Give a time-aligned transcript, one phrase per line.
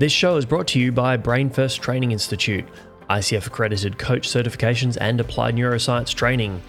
[0.00, 2.64] This show is brought to you by Brain First Training Institute,
[3.10, 6.62] ICF accredited coach certifications and applied neuroscience training.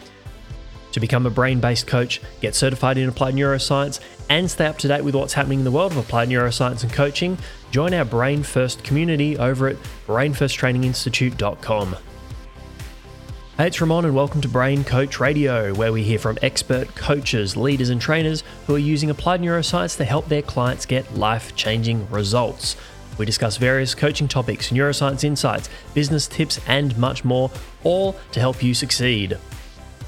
[0.92, 4.89] To become a brain based coach, get certified in applied neuroscience, and stay up to
[4.89, 7.38] date with what's happening in the world of applied neuroscience and coaching,
[7.71, 9.77] join our Brain First community over at
[10.07, 11.95] brainfirsttraininginstitute.com.
[13.55, 17.55] Hey, it's Ramon, and welcome to Brain Coach Radio, where we hear from expert coaches,
[17.55, 22.09] leaders, and trainers who are using applied neuroscience to help their clients get life changing
[22.09, 22.75] results.
[23.18, 27.51] We discuss various coaching topics, neuroscience insights, business tips, and much more,
[27.84, 29.37] all to help you succeed.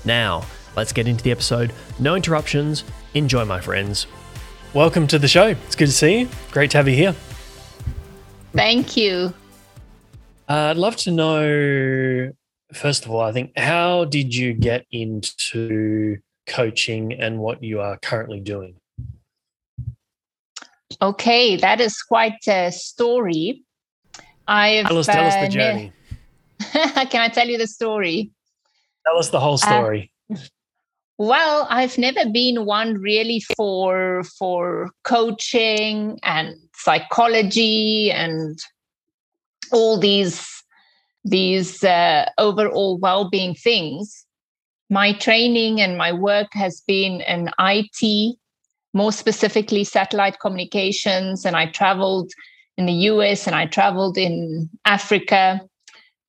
[0.06, 0.46] Now,
[0.76, 1.74] let's get into the episode.
[2.00, 2.84] No interruptions.
[3.14, 4.08] Enjoy, my friends.
[4.74, 5.48] Welcome to the show.
[5.48, 6.30] It's good to see you.
[6.52, 7.16] Great to have you here.
[8.54, 9.34] Thank you.
[10.50, 12.32] Uh, I'd love to know,
[12.74, 16.18] first of all, I think, how did you get into
[16.48, 18.76] coaching and what you are currently doing?
[21.02, 23.64] Okay, that is quite a story.
[24.48, 25.94] I've tell us, tell us the uh, journey.
[26.60, 28.32] Can I tell you the story?
[29.06, 30.12] Tell us the whole uh, story.
[30.32, 30.38] Uh,
[31.18, 38.60] well, I've never been one really for for coaching and psychology and
[39.72, 40.48] all these
[41.24, 44.26] these uh, overall well-being things.
[44.90, 48.38] My training and my work has been in IT
[48.94, 51.46] more specifically satellite communications.
[51.46, 52.32] And I traveled
[52.78, 55.62] in the US and I traveled in Africa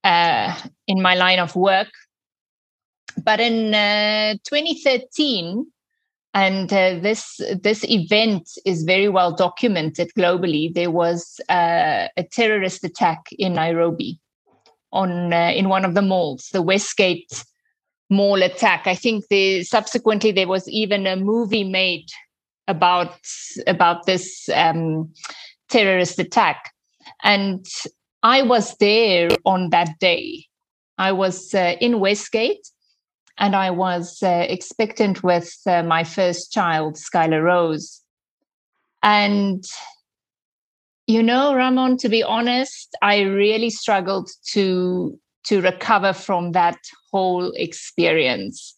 [0.02, 0.54] uh,
[0.86, 1.88] in my line of work.
[3.22, 5.66] But in uh, 2013,
[6.34, 10.74] and uh, this this event is very well documented globally.
[10.74, 14.18] There was uh, a terrorist attack in Nairobi
[14.92, 17.44] on uh, in one of the malls, the Westgate
[18.10, 18.86] Mall attack.
[18.86, 22.08] I think the subsequently there was even a movie made
[22.68, 23.16] about
[23.66, 25.12] about this um,
[25.68, 26.72] terrorist attack,
[27.22, 27.66] and
[28.22, 30.46] I was there on that day.
[30.96, 32.68] I was uh, in Westgate,
[33.38, 38.00] and I was uh, expectant with uh, my first child, Skylar Rose,
[39.02, 39.64] and
[41.06, 46.78] you know, Ramon, to be honest, I really struggled to to recover from that
[47.12, 48.76] whole experience.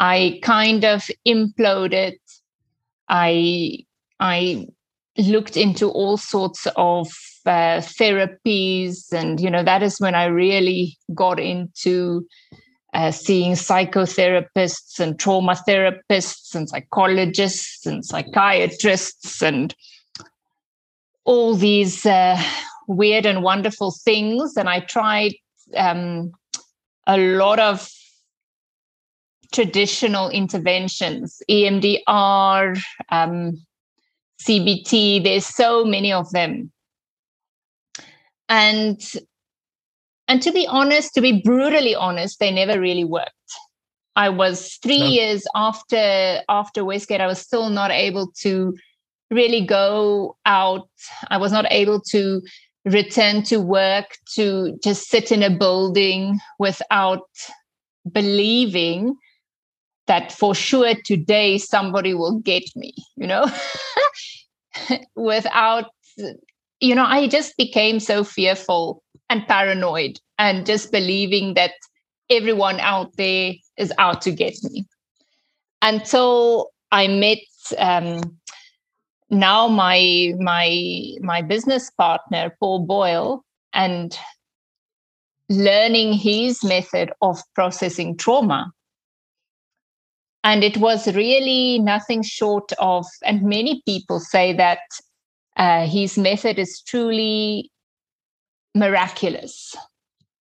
[0.00, 2.16] I kind of imploded
[3.12, 3.84] I
[4.18, 4.66] I
[5.18, 7.08] looked into all sorts of
[7.44, 12.26] uh, therapies, and you know that is when I really got into
[12.94, 19.74] uh, seeing psychotherapists and trauma therapists and psychologists and psychiatrists and
[21.24, 22.42] all these uh,
[22.88, 24.56] weird and wonderful things.
[24.56, 25.34] And I tried
[25.76, 26.32] um,
[27.06, 27.90] a lot of
[29.52, 32.78] traditional interventions, EMDR,
[33.10, 33.64] um,
[34.40, 35.22] CBT.
[35.22, 36.72] There's so many of them,
[38.48, 39.00] and
[40.28, 43.30] and to be honest, to be brutally honest, they never really worked.
[44.16, 45.06] I was three no.
[45.06, 47.20] years after after Westgate.
[47.20, 48.74] I was still not able to
[49.30, 50.88] really go out.
[51.30, 52.42] I was not able to
[52.84, 57.28] return to work to just sit in a building without
[58.10, 59.16] believing
[60.12, 63.46] that for sure today somebody will get me you know?
[65.16, 65.86] Without
[66.80, 71.72] you know i just became so fearful and paranoid and just believing that
[72.28, 74.84] everyone out there is out to get me.
[75.80, 77.38] Until i met
[77.78, 78.20] um,
[79.30, 80.68] now my my
[81.20, 84.18] my business partner paul boyle and
[85.48, 88.70] learning his method of processing trauma
[90.44, 94.80] and it was really nothing short of, and many people say that
[95.56, 97.70] uh, his method is truly
[98.74, 99.76] miraculous.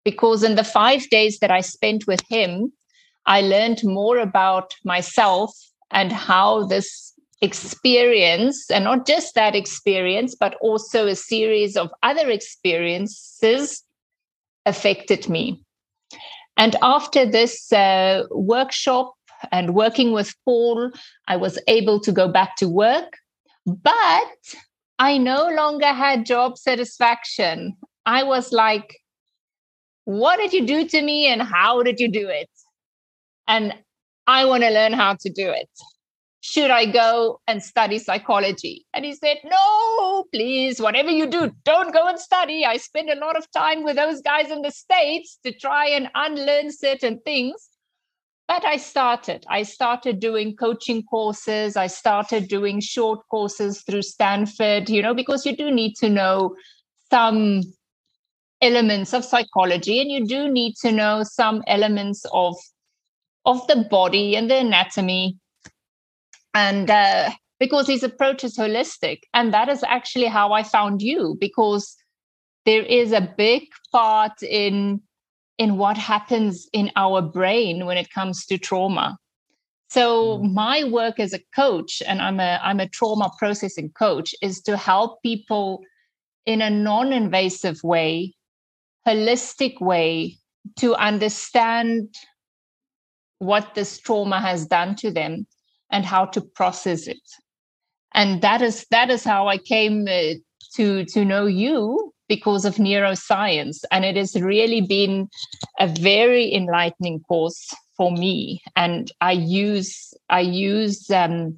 [0.05, 2.71] Because in the five days that I spent with him,
[3.25, 5.51] I learned more about myself
[5.91, 12.29] and how this experience, and not just that experience, but also a series of other
[12.29, 13.83] experiences
[14.65, 15.61] affected me.
[16.57, 19.13] And after this uh, workshop,
[19.51, 20.91] and working with Paul,
[21.27, 23.17] I was able to go back to work,
[23.65, 24.37] but
[24.99, 27.77] I no longer had job satisfaction.
[28.05, 28.95] I was like,
[30.05, 32.49] what did you do to me and how did you do it?
[33.47, 33.73] And
[34.27, 35.69] I want to learn how to do it.
[36.41, 38.85] Should I go and study psychology?
[38.93, 42.65] And he said, No, please, whatever you do, don't go and study.
[42.65, 46.09] I spend a lot of time with those guys in the States to try and
[46.15, 47.69] unlearn certain things.
[48.49, 49.45] But I started.
[49.47, 51.77] I started doing coaching courses.
[51.77, 56.55] I started doing short courses through Stanford, you know, because you do need to know
[57.11, 57.61] some
[58.59, 62.57] elements of psychology and you do need to know some elements of
[63.45, 65.37] of the body and the anatomy
[66.55, 67.29] and uh,
[67.59, 71.95] because his approach is holistic and that is actually how i found you because
[72.65, 73.63] there is a big
[73.93, 75.01] part in
[75.59, 79.17] in what happens in our brain when it comes to trauma
[79.89, 80.53] so mm.
[80.53, 84.75] my work as a coach and i'm a i'm a trauma processing coach is to
[84.75, 85.83] help people
[86.45, 88.33] in a non-invasive way
[89.07, 90.37] holistic way
[90.77, 92.07] to understand
[93.39, 95.45] what this trauma has done to them
[95.91, 97.21] and how to process it
[98.13, 100.33] and that is that is how i came uh,
[100.73, 103.79] to to know you because of neuroscience.
[103.91, 105.27] And it has really been
[105.79, 108.61] a very enlightening course for me.
[108.77, 111.57] And i use i use um,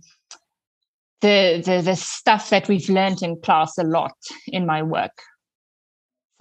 [1.20, 5.22] the, the the stuff that we've learned in class a lot in my work.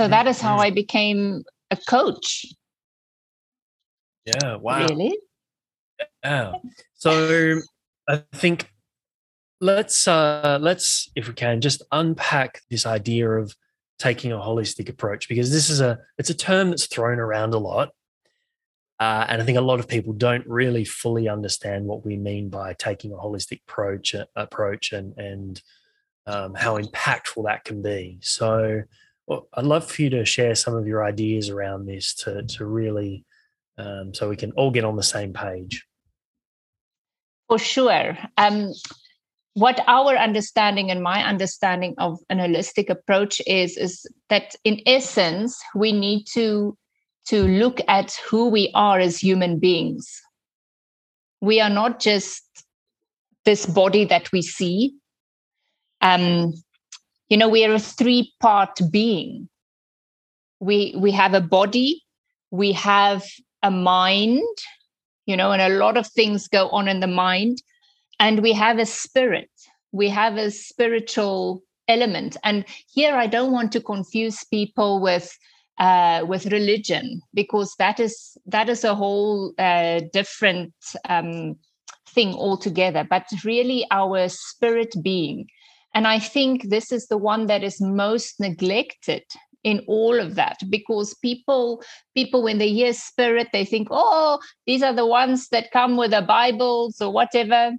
[0.00, 0.68] So that is how mm-hmm.
[0.68, 2.46] i became a coach.
[4.24, 4.86] Yeah wow.
[4.86, 5.18] Really?
[6.24, 6.52] Yeah.
[6.94, 7.60] So
[8.08, 8.70] i think
[9.60, 13.54] let's uh let's if we can just unpack this idea of
[14.00, 17.58] taking a holistic approach because this is a it's a term that's thrown around a
[17.58, 17.90] lot
[19.00, 22.50] uh, and I think a lot of people don't really fully understand what we mean
[22.50, 25.62] by taking a holistic approach uh, approach and and
[26.26, 28.18] um, how impactful that can be.
[28.20, 28.82] So,
[29.26, 32.66] well, I'd love for you to share some of your ideas around this to to
[32.66, 33.24] really
[33.78, 35.86] um, so we can all get on the same page.
[37.48, 38.18] For sure.
[38.36, 38.72] Um,
[39.54, 45.60] what our understanding and my understanding of an holistic approach is is that in essence
[45.74, 46.76] we need to
[47.26, 50.20] to look at who we are as human beings.
[51.40, 52.42] We are not just
[53.44, 54.94] this body that we see.
[56.00, 56.54] Um
[57.28, 59.48] you know we are a three part being.
[60.60, 62.02] We we have a body
[62.50, 63.24] we have
[63.62, 64.42] a mind
[65.26, 67.62] you know and a lot of things go on in the mind
[68.20, 69.50] and we have a spirit.
[69.90, 72.36] We have a spiritual element.
[72.44, 72.64] And
[72.94, 75.36] here i don't want to confuse people with
[75.78, 80.74] uh, with religion because that is that is a whole uh, different
[81.08, 81.56] um,
[82.14, 85.46] thing altogether but really our spirit being.
[85.94, 89.24] And i think this is the one that is most neglected
[89.64, 91.82] in all of that because people
[92.14, 96.12] people when they hear spirit they think oh these are the ones that come with
[96.12, 97.72] the bibles or whatever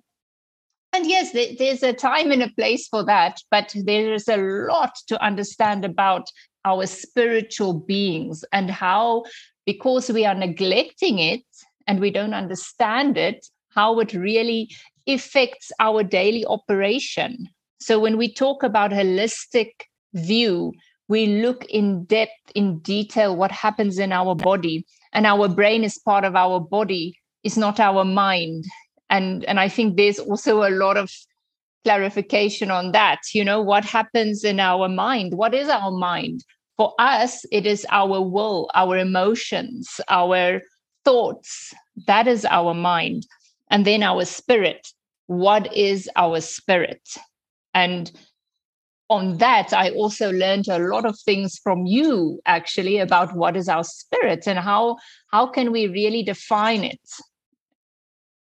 [0.93, 4.95] and yes there's a time and a place for that but there is a lot
[5.07, 6.29] to understand about
[6.65, 9.23] our spiritual beings and how
[9.65, 11.43] because we are neglecting it
[11.87, 14.69] and we don't understand it how it really
[15.07, 17.47] affects our daily operation.
[17.79, 19.71] So when we talk about holistic
[20.13, 20.73] view
[21.07, 24.85] we look in depth in detail what happens in our body.
[25.11, 28.63] And our brain is part of our body is not our mind
[29.11, 31.11] and and i think there's also a lot of
[31.83, 35.33] clarification on that you know what happens in our mind?
[35.33, 36.43] What is our mind?
[36.77, 40.61] For us it is our will our emotions our
[41.03, 41.73] thoughts.
[42.07, 43.25] That is our mind.
[43.69, 44.87] And then our spirit.
[45.27, 47.01] What is our spirit?
[47.73, 48.11] And
[49.09, 53.67] on that i also learned a lot of things from you actually about what is
[53.67, 54.95] our spirit and how
[55.33, 57.01] how can we really define it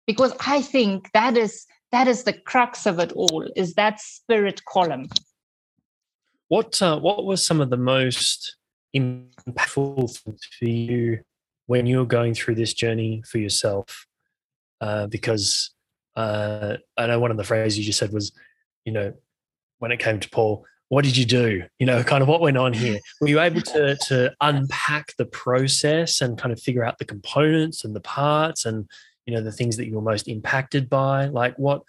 [0.07, 4.65] because i think that is that is the crux of it all is that spirit
[4.65, 5.09] column.
[6.49, 8.57] What uh, what was some of the most
[8.95, 11.21] impactful things for you
[11.67, 14.07] when you were going through this journey for yourself?
[14.81, 15.71] Uh, because
[16.17, 18.33] uh, i know one of the phrases you just said was
[18.85, 19.13] you know
[19.79, 21.65] when it came to paul what did you do?
[21.81, 23.01] You know kind of what went on here.
[23.21, 27.85] Were you able to to unpack the process and kind of figure out the components
[27.85, 28.89] and the parts and
[29.27, 31.83] you know the things that you were most impacted by like what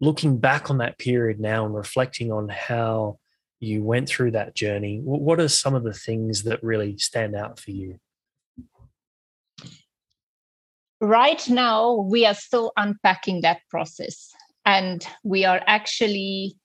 [0.00, 3.18] looking back on that period now and reflecting on how
[3.60, 7.58] you went through that journey what are some of the things that really stand out
[7.58, 7.98] for you?
[11.00, 14.30] Right now we are still unpacking that process
[14.64, 16.56] and we are actually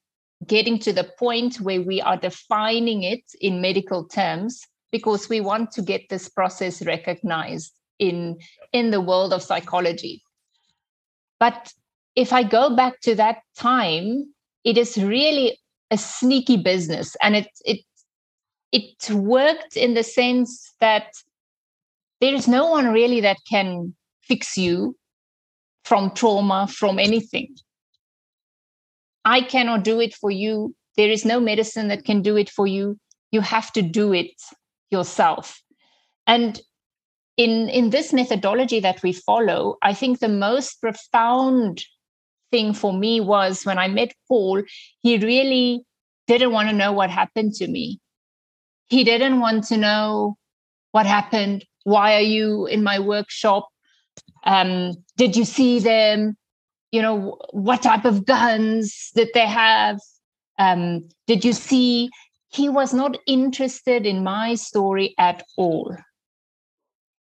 [0.45, 5.71] getting to the point where we are defining it in medical terms because we want
[5.71, 8.37] to get this process recognized in
[8.73, 10.21] in the world of psychology
[11.39, 11.73] but
[12.15, 14.25] if i go back to that time
[14.63, 15.57] it is really
[15.91, 17.79] a sneaky business and it it
[18.71, 21.07] it worked in the sense that
[22.19, 24.95] there is no one really that can fix you
[25.85, 27.55] from trauma, from anything.
[29.23, 30.75] I cannot do it for you.
[30.97, 32.99] There is no medicine that can do it for you.
[33.31, 34.33] You have to do it
[34.89, 35.61] yourself.
[36.25, 36.59] And
[37.37, 41.83] in, in this methodology that we follow, I think the most profound
[42.51, 44.63] thing for me was when I met Paul,
[45.01, 45.83] he really
[46.25, 47.99] didn't want to know what happened to me.
[48.89, 50.37] He didn't want to know
[50.91, 51.63] what happened.
[51.83, 53.67] Why are you in my workshop?
[54.43, 56.37] Um, did you see them?
[56.91, 59.99] You know, what type of guns did they have?
[60.57, 62.09] Um, did you see?
[62.49, 65.95] He was not interested in my story at all.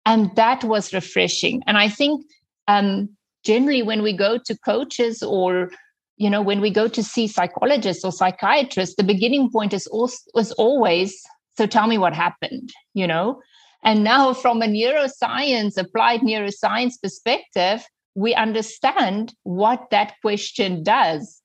[0.08, 1.62] And that was refreshing.
[1.66, 2.24] And I think
[2.66, 3.10] um,
[3.44, 5.70] generally when we go to coaches or
[6.16, 10.16] you know when we go to see psychologists or psychiatrists the beginning point is also
[10.34, 11.14] was always
[11.56, 13.40] so tell me what happened you know?
[13.84, 21.40] And now from a neuroscience applied neuroscience perspective we understand what that question does.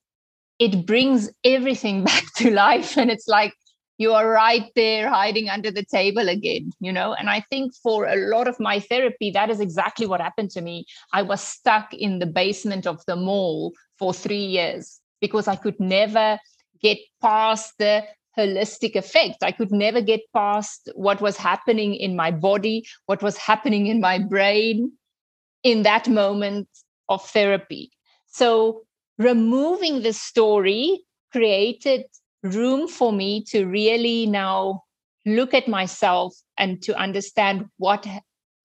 [0.57, 2.97] It brings everything back to life.
[2.97, 3.53] And it's like
[3.97, 7.13] you are right there hiding under the table again you know?
[7.13, 10.61] And i think for a lot of my therapy that is exactly what happened to
[10.61, 10.85] me.
[11.11, 15.79] I was stuck in the basement of the mall for 3 years because i could
[15.79, 16.39] never
[16.81, 18.03] get past the
[18.37, 19.43] holistic effect.
[19.43, 23.99] I could never get past what was happening in my body what was happening in
[24.01, 24.91] my brain
[25.63, 26.67] in that moment
[27.09, 27.91] of therapy.
[28.27, 28.81] So
[29.17, 32.05] removing the story created
[32.43, 34.83] room for me to really now
[35.25, 38.05] look at myself and to understand what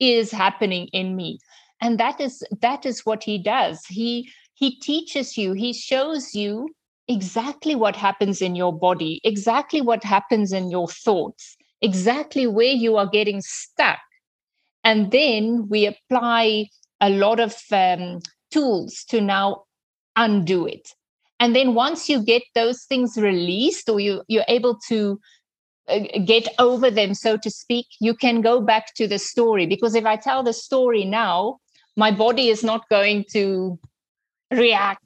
[0.00, 1.38] is happening in me.
[1.80, 3.84] And that is that is what he does.
[3.86, 6.68] He he teaches you he shows you
[7.06, 12.96] exactly what happens in your body exactly what happens in your thoughts exactly where you
[12.96, 14.00] are getting stuck.
[14.84, 16.66] And then we apply
[17.00, 18.20] a lot of um,
[18.50, 19.64] tools to now
[20.16, 20.94] undo it
[21.40, 25.20] and then once you get those things released or you you're able to
[25.88, 29.66] uh, get over them so to speak you can go back to the story.
[29.66, 31.58] Because if i tell the story now
[31.96, 33.78] my body is not going to
[34.52, 35.02] react.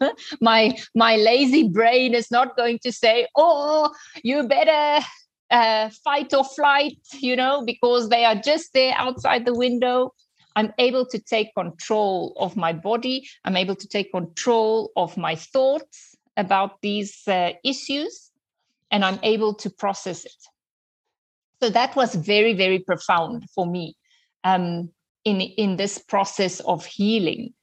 [0.40, 3.88] My my lazy brain is not going to say oh
[4.24, 5.04] you better
[5.52, 10.10] uh, fight or flight you know because they are just there outside the window
[10.56, 13.28] I'm able to take control of my body.
[13.44, 18.30] I'm able to take control of my thoughts about these uh, issues,
[18.90, 20.42] and I'm able to process it.
[21.62, 23.96] So that was very, very profound for me
[24.44, 24.90] um,
[25.24, 27.54] in, in this process of healing.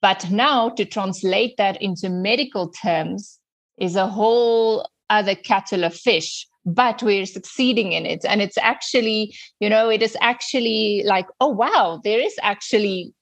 [0.00, 3.38] But now to translate that into medical terms
[3.78, 8.24] is a whole other cattle or fish but we're succeeding in it.
[8.24, 13.12] And it's actually you know it is actually like oh wow there is actually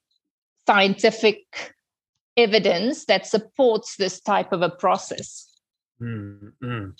[0.67, 1.75] scientific
[2.37, 5.47] evidence that supports this type of a process.
[6.03, 6.93] Mm-hmm.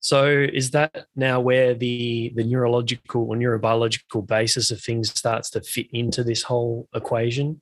[0.00, 5.62] so is that now where the the neurological or neurobiological basis of things starts to
[5.62, 7.60] fit into this whole equation?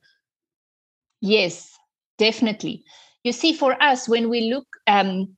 [1.21, 1.73] Yes
[2.17, 2.83] definitely.
[3.23, 5.35] You see for us when we look um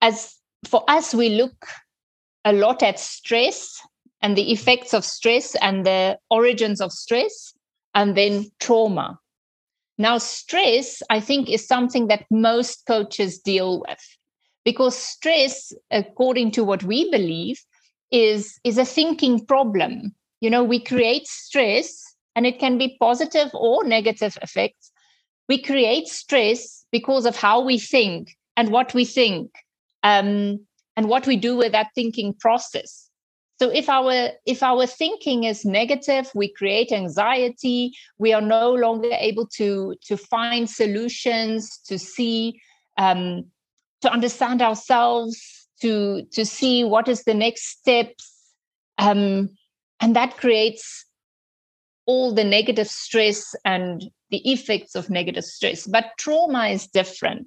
[0.00, 1.66] as for us we look
[2.44, 3.80] a lot at stress
[4.20, 7.52] and the effects of stress and the origins of stress,
[7.94, 9.18] and then trauma.
[9.98, 14.18] Now, stress, I think, is something that most coaches deal with
[14.64, 17.60] because stress, according to what we believe,
[18.10, 20.14] is, is a thinking problem.
[20.40, 22.00] You know, we create stress,
[22.34, 24.92] and it can be positive or negative effects.
[25.48, 29.50] We create stress because of how we think and what we think.
[30.02, 30.66] Um,
[30.96, 33.08] and what we do with that thinking process.
[33.60, 37.92] So if our if our thinking is negative we create anxiety.
[38.18, 42.60] We are no longer able to to find solutions to see
[42.98, 43.44] um,
[44.00, 48.32] to understand ourselves to to see what is the next steps
[48.98, 49.48] um,
[50.00, 51.06] and that creates
[52.06, 55.86] all the negative stress and the effects of negative stress.
[55.86, 57.46] But trauma is different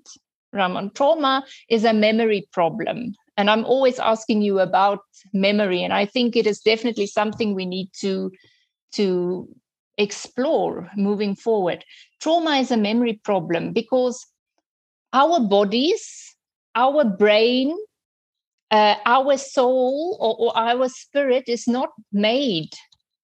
[0.55, 0.91] Ramon.
[0.95, 3.13] Trauma is a memory problem.
[3.37, 4.99] And I'm always asking you about
[5.33, 5.83] memory.
[5.83, 8.31] And I think it is definitely something we need to,
[8.93, 9.47] to
[9.97, 11.83] explore moving forward.
[12.21, 14.25] Trauma is a memory problem because
[15.13, 16.35] our bodies,
[16.75, 17.75] our brain,
[18.71, 22.73] uh, our soul or, or our spirit is not made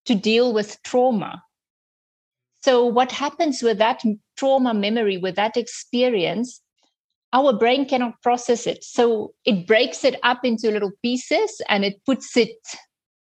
[0.05, 1.41] to deal with trauma.
[2.63, 4.03] So, what happens with that
[4.37, 6.61] trauma memory, with that experience,
[7.33, 8.83] our brain cannot process it.
[8.83, 12.57] So it breaks it up into little pieces and it puts it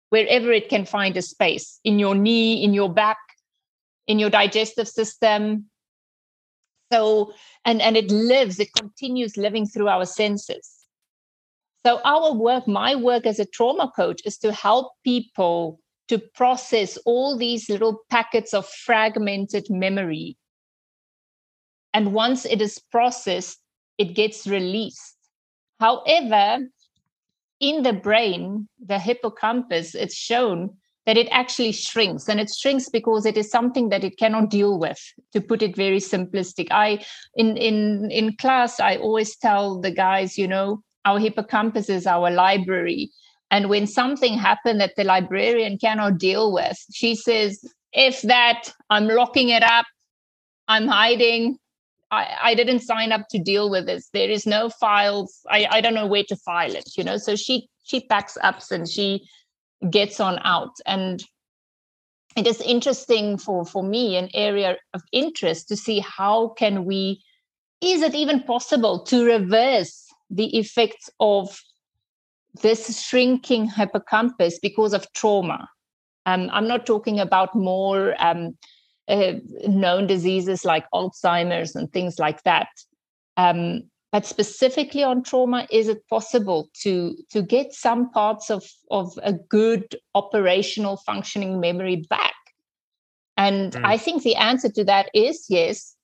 [0.10, 3.18] wherever it can find a space in your knee, in your back,
[4.08, 5.70] in your digestive system,
[6.92, 7.34] So,
[7.66, 10.74] and, and it lives, it continues living through our senses.
[11.86, 16.98] So, our work, my work as a trauma coach, is to help people to process
[17.06, 20.38] all these little packets of fragmented memory.
[21.94, 23.60] And once it is processed,
[24.00, 25.18] it gets released.
[25.80, 26.66] However,
[27.60, 30.72] in the brain, the hippocampus, it's shown
[31.06, 34.80] that it actually shrinks and it shrinks because it is something that it cannot deal
[34.80, 35.00] with
[35.34, 37.04] to put it very simplistic i
[37.34, 42.30] in in in class i always tell the guys you know our hippocampus is our
[42.30, 43.10] library
[43.52, 47.64] and when something happened that the librarian cannot deal with, she says,
[47.94, 49.86] if that, I'm locking it up,
[50.68, 51.58] I'm hiding.
[52.12, 54.10] I, I didn't sign up to deal with this.
[54.14, 55.40] There is no files.
[55.50, 57.18] I, I don't know where to file it, you know.
[57.18, 59.28] So she she packs up and she
[59.90, 60.76] gets on out.
[60.86, 61.24] And
[62.36, 67.22] it is interesting for, for me, an area of interest to see how can we,
[67.82, 71.60] is it even possible to reverse the effects of
[72.62, 75.68] this shrinking hippocampus because of trauma.
[76.26, 78.58] Um, I'm not talking about more um,
[79.10, 79.34] uh,
[79.68, 82.70] known diseases like Alzheimer's and things like that.
[83.38, 89.18] Um, but specifically on trauma, is it possible to, to get some parts of, of
[89.22, 92.34] a good operational functioning memory back?
[93.38, 93.86] And mm.
[93.86, 95.96] I think the answer to that is yes,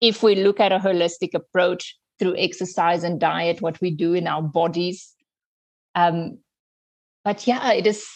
[0.00, 4.26] if we look at a holistic approach through exercise and diet, what we do in
[4.26, 5.14] our bodies,
[5.94, 6.38] um,
[7.24, 8.06] but yeah, it is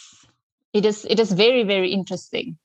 [0.73, 2.59] it is it is very very interesting.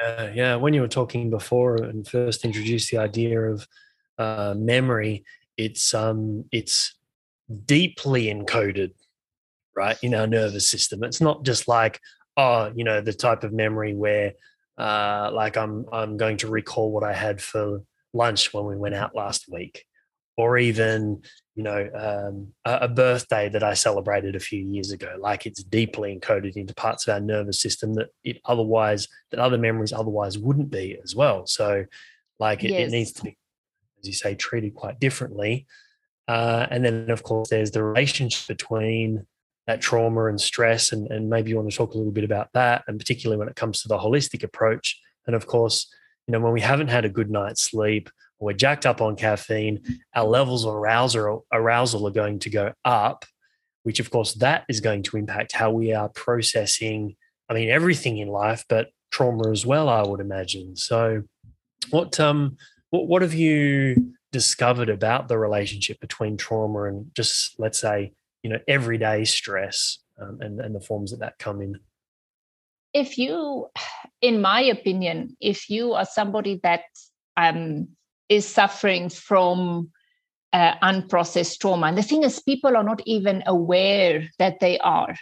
[0.00, 0.56] Yeah, yeah.
[0.56, 3.66] When you were talking before and first introduced the idea of
[4.18, 5.24] uh, memory,
[5.56, 6.94] it's um it's
[7.66, 8.92] deeply encoded,
[9.76, 11.04] right, in our nervous system.
[11.04, 12.00] It's not just like
[12.36, 14.32] oh, you know, the type of memory where
[14.78, 17.82] uh, like I'm I'm going to recall what I had for
[18.12, 19.86] lunch when we went out last week,
[20.36, 21.22] or even
[21.54, 25.16] you know, um, a, birthday that I celebrated a few years ago.
[25.18, 29.58] Like it's deeply encoded into parts of our nervous system that it otherwise, that other
[29.58, 31.46] memories otherwise wouldn't be as well.
[31.46, 31.84] So,
[32.40, 32.88] like it, yes.
[32.88, 33.38] it needs to be,
[34.00, 35.66] as you say, treated quite differently.
[36.26, 39.24] Uh, and then, of course, there's the relationship between
[39.68, 40.90] that trauma and stress.
[40.90, 43.48] And, and maybe you want to talk a little bit about that, and particularly when
[43.48, 45.00] it comes to the holistic approach.
[45.28, 45.86] And of course,
[46.26, 49.82] you know, when we haven't had a good night's sleep, we're jacked up on caffeine,
[50.14, 53.24] our levels of arousal, arousal are going to go up,
[53.84, 57.16] which of course that is going to impact how we are processing,
[57.48, 60.76] I mean, everything in life, but trauma as well, I would imagine.
[60.76, 61.22] So
[61.90, 62.56] what um
[62.90, 68.50] what, what have you discovered about the relationship between trauma and just let's say, you
[68.50, 71.78] know, everyday stress um, and, and the forms that that come in?
[72.92, 73.68] If you,
[74.20, 76.82] in my opinion, if you are somebody that
[77.36, 77.88] um,
[78.28, 79.90] is suffering from
[80.52, 81.88] uh, unprocessed trauma.
[81.88, 85.16] And the thing is, people are not even aware that they are.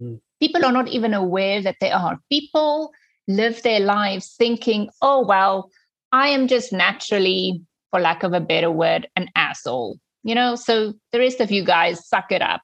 [0.00, 0.20] Mm.
[0.40, 2.18] People are not even aware that they are.
[2.30, 2.92] People
[3.26, 5.70] live their lives thinking, oh, well,
[6.12, 9.98] I am just naturally, for lack of a better word, an asshole.
[10.22, 12.62] You know, so the rest of you guys suck it up.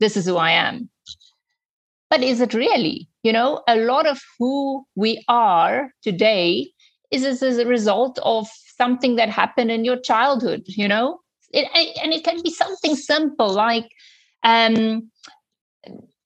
[0.00, 0.90] This is who I am.
[2.10, 3.08] But is it really?
[3.22, 6.72] You know, a lot of who we are today
[7.10, 8.48] is as a result of
[8.82, 11.18] something that happened in your childhood you know?
[11.58, 11.66] It,
[12.02, 13.88] and it can be something simple like
[14.42, 15.10] um,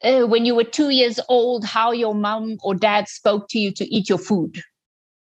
[0.03, 3.73] uh, when you were two years old how your mom or dad spoke to you
[3.73, 4.63] to eat your food.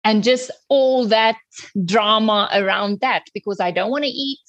[0.03, 1.37] And just all that
[1.85, 4.39] drama around that because i don't want to eat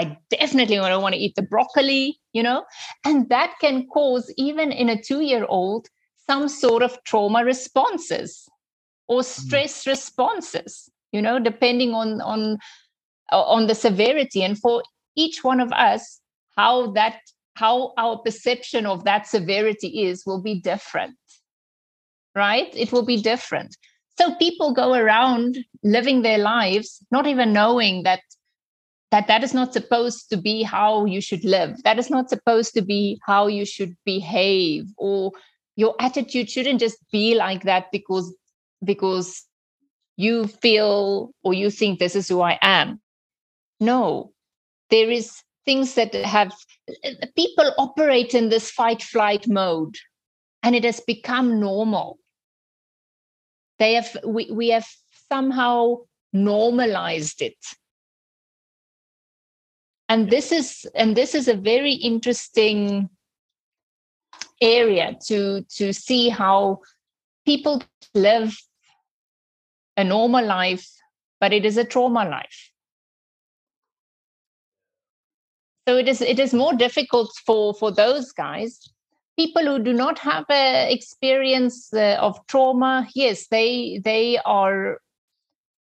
[0.00, 2.64] i definitely don't want to eat the broccoli you know?
[3.04, 5.88] And that can cause even in a two year old
[6.28, 8.48] some sort of trauma responses
[9.08, 9.24] or mm.
[9.24, 12.58] stress responses you know depending on on
[13.30, 14.82] on the severity and for
[15.16, 16.20] each one of us
[16.56, 17.18] how that
[17.54, 21.14] how our perception of that severity is will be different
[22.34, 22.70] right?
[22.74, 23.76] It will be different.
[24.18, 28.20] So people go around living their lives not even knowing that
[29.10, 31.82] that that is not supposed to be how you should live.
[31.82, 35.32] That is not supposed to be how you should behave or
[35.76, 38.34] your attitude shouldn't just be like that because
[38.84, 39.42] because
[40.16, 43.00] you feel or you think this is who I am.
[43.80, 44.32] No,
[44.90, 46.52] there is things that have
[47.36, 49.96] people operate in this fight flight mode
[50.62, 52.18] and it has become normal.
[53.78, 54.86] They have we, we have
[55.30, 55.98] somehow
[56.32, 57.56] normalized it.
[60.08, 63.08] And this is and this is a very interesting
[64.60, 66.80] area to to see how
[67.44, 67.82] people
[68.14, 68.56] live
[69.96, 70.86] a normal life,
[71.40, 72.70] but it is a trauma life.
[75.88, 78.80] So it is it is more difficult for for those guys.
[79.36, 84.98] People who do not have a experience uh, of trauma, yes, they they are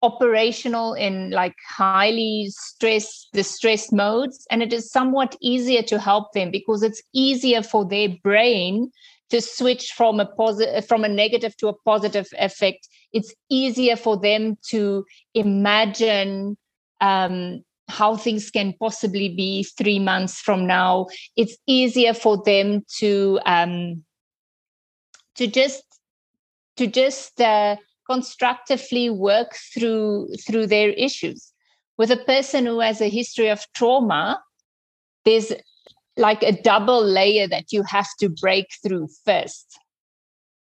[0.02, 6.50] operational in like highly stress distressed modes and it is somewhat easier to help them
[6.50, 8.90] because it's easier for their brain
[9.32, 14.18] to switch from a positive from a negative to a positive effect it's easier for
[14.18, 16.56] them to imagine
[17.00, 21.06] um, how things can possibly be three months from now.
[21.36, 24.04] It's easier for them to um,
[25.36, 25.82] to just
[26.76, 27.76] to just uh,
[28.10, 31.52] constructively work through through their issues.
[31.98, 34.40] With a person who has a history of trauma
[35.24, 35.52] there's
[36.16, 39.78] like a double layer that you have to break through first.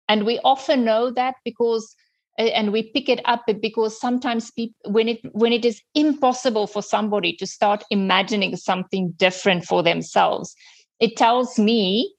[0.08, 1.94] And we often know that because
[2.38, 6.82] and we pick it up because sometimes people, when it when it is impossible for
[6.82, 10.54] somebody to start imagining something different for themselves
[11.00, 12.14] it tells me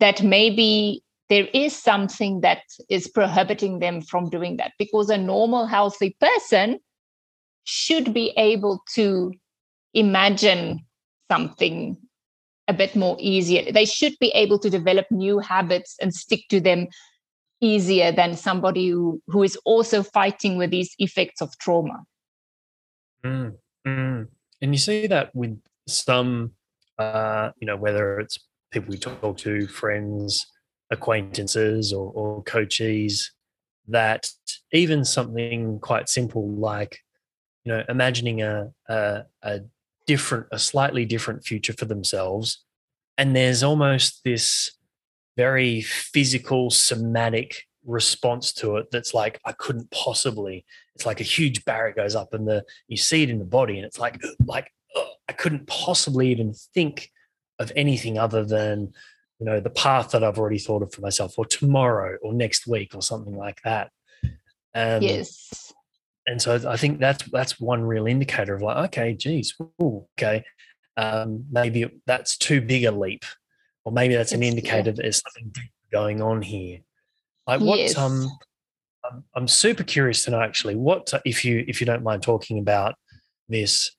[0.00, 5.66] that maybe there is something that is prohibiting them from doing that because a normal
[5.66, 6.78] healthy person
[7.64, 9.32] should be able to
[9.92, 10.80] imagine
[11.30, 11.96] something
[12.68, 16.60] a bit more easier they should be able to develop new habits and stick to
[16.60, 16.86] them
[17.60, 22.04] easier than somebody who, who is also fighting with these effects of trauma
[23.24, 23.52] mm,
[23.86, 24.26] mm.
[24.62, 26.52] and you see that with some
[26.98, 28.38] uh, you know whether it's
[28.70, 30.46] people we talk to friends
[30.90, 33.30] acquaintances or, or coachees
[33.88, 34.28] that
[34.72, 36.98] even something quite simple like
[37.64, 39.60] you know imagining a, a, a
[40.08, 42.64] different a slightly different future for themselves.
[43.16, 44.72] And there's almost this
[45.36, 50.62] very physical somatic response to it that's like i couldn't possibly
[50.94, 53.78] it's like a huge barrier goes up and the you see it in the body
[53.78, 54.70] and it's like like
[55.28, 57.10] i couldn't possibly even think
[57.60, 58.92] of anything other than
[59.38, 62.66] you know the path that i've already thought of for myself or tomorrow or next
[62.66, 63.90] week or something like that.
[64.74, 65.67] Um, yes
[66.28, 70.44] and so i think that's that's one real indicator of like okay geez ooh, okay
[70.96, 73.24] um, maybe that's too big a leap
[73.84, 74.82] or maybe that's an indicator yeah.
[74.82, 75.52] that there's something
[75.92, 76.80] going on here
[77.46, 77.96] like what yes.
[77.96, 78.28] um
[79.04, 82.58] I'm, I'm super curious to know actually what if you if you don't mind talking
[82.58, 82.96] about
[83.48, 83.92] this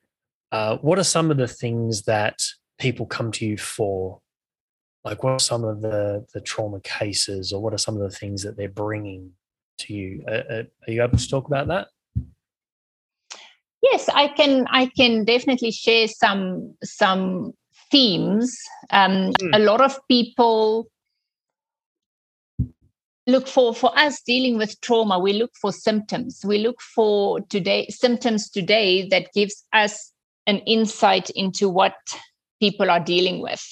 [0.51, 2.43] uh, what are some of the things that
[2.79, 4.19] people come to you for
[5.03, 8.15] like what are some of the the trauma cases or what are some of the
[8.15, 9.31] things that they're bringing
[9.77, 11.87] to you uh, uh, are you able to talk about that
[13.81, 17.51] yes i can i can definitely share some some
[17.91, 18.55] themes
[18.91, 19.55] um, mm.
[19.55, 20.87] a lot of people
[23.25, 27.87] look for for us dealing with trauma we look for symptoms we look for today
[27.89, 30.11] symptoms today that gives us
[30.47, 31.95] an insight into what
[32.59, 33.65] people are dealing with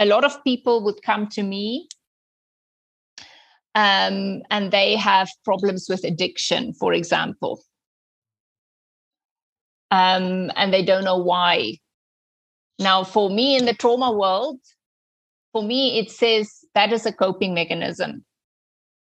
[0.00, 1.86] a lot of people would come to me
[3.74, 7.62] um, and they have problems with addiction, for example.
[9.90, 11.78] Um, and they don't know why.
[12.78, 14.58] Now, for me in the trauma world,
[15.52, 18.24] for me, it says that is a coping mechanism.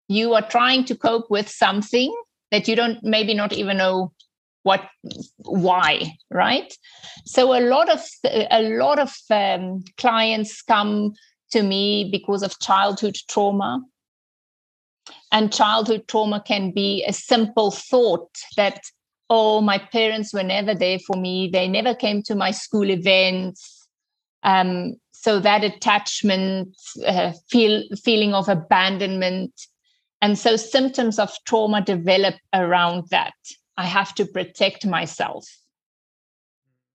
[0.08, 2.14] You are trying to cope with something
[2.50, 4.12] that you don't maybe not even know
[4.62, 4.82] what
[5.38, 6.76] why right
[7.24, 11.12] so a lot of a lot of um, clients come
[11.50, 13.80] to me because of childhood trauma
[15.32, 18.80] and childhood trauma can be a simple thought that
[19.30, 23.88] oh my parents were never there for me they never came to my school events
[24.42, 29.52] um, so that attachment uh, feel feeling of abandonment
[30.20, 33.34] and so symptoms of trauma develop around that
[33.76, 35.46] I have to protect myself.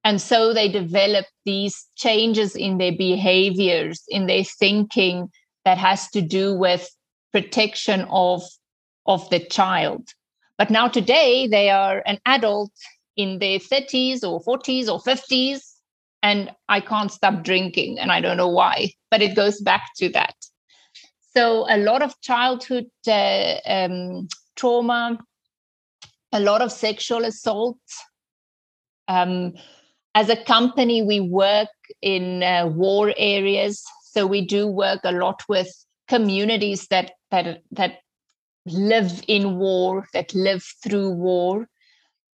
[0.04, 5.30] And so they develop these changes in their behaviors, in their thinking
[5.64, 6.90] that has to do with
[7.32, 8.44] protection of,
[9.06, 10.10] of the child.
[10.58, 12.72] But now today they are an adult
[13.16, 15.60] in their 30s or 40s or 50s,
[16.22, 20.10] and I can't stop drinking, and I don't know why, but it goes back to
[20.10, 20.36] that.
[21.36, 25.18] So a lot of childhood uh, um, trauma
[26.34, 27.78] a lot of sexual assault.
[29.08, 29.54] Um,
[30.16, 31.70] as a company, we work
[32.02, 35.72] in uh, war areas, so we do work a lot with
[36.08, 38.00] communities that that that
[38.66, 41.68] live in war, that live through war,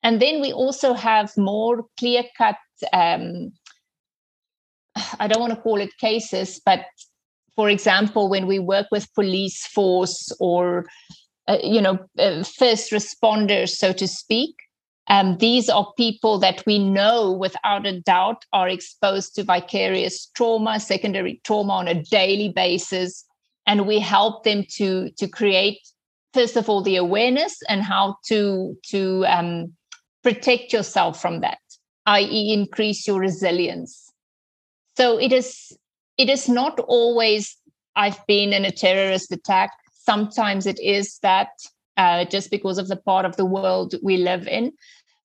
[0.03, 2.57] and then we also have more clear cut.
[2.93, 3.53] Um,
[5.21, 6.85] I don't want to call it cases, but
[7.57, 10.87] for example, when we work with police force or
[11.49, 14.55] uh, you know uh, first responders so to speak
[15.11, 20.81] Um, these are people that we know without a doubt are exposed to vicarious trauma,
[20.81, 23.25] secondary trauma on a daily basis.
[23.67, 25.81] And we help them to, to create,
[26.39, 29.73] first of all, the awareness and how to, to um,
[30.23, 31.59] protect yourself from that,
[32.07, 34.13] i.e., increase your resilience.
[34.97, 35.77] So it is
[36.17, 37.57] it is not always
[37.97, 39.73] I've been in a terrorist attack.
[39.93, 41.49] Sometimes it is that
[41.97, 44.73] uh, just because of the part of the world we live in.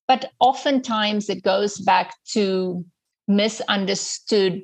[0.08, 2.84] But oftentimes it goes back to
[3.28, 4.62] misunderstood.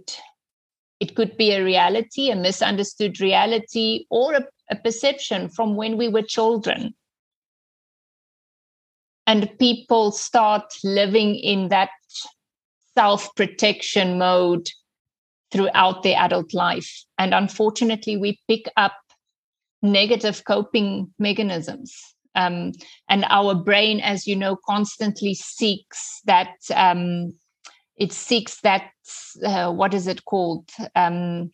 [0.99, 6.09] It could be a reality, a misunderstood reality, or a, a perception from when we
[6.09, 6.95] were children.
[9.27, 11.91] And people start living in that
[12.95, 14.69] self protection mode
[15.53, 17.05] throughout their adult life.
[17.19, 18.95] And unfortunately, we pick up
[19.83, 21.95] negative coping mechanisms.
[22.35, 22.73] Um,
[23.09, 26.55] and our brain, as you know, constantly seeks that.
[26.75, 27.35] Um,
[27.97, 28.91] it seeks that.
[29.45, 30.69] Uh, what is it called?
[30.95, 31.51] Um,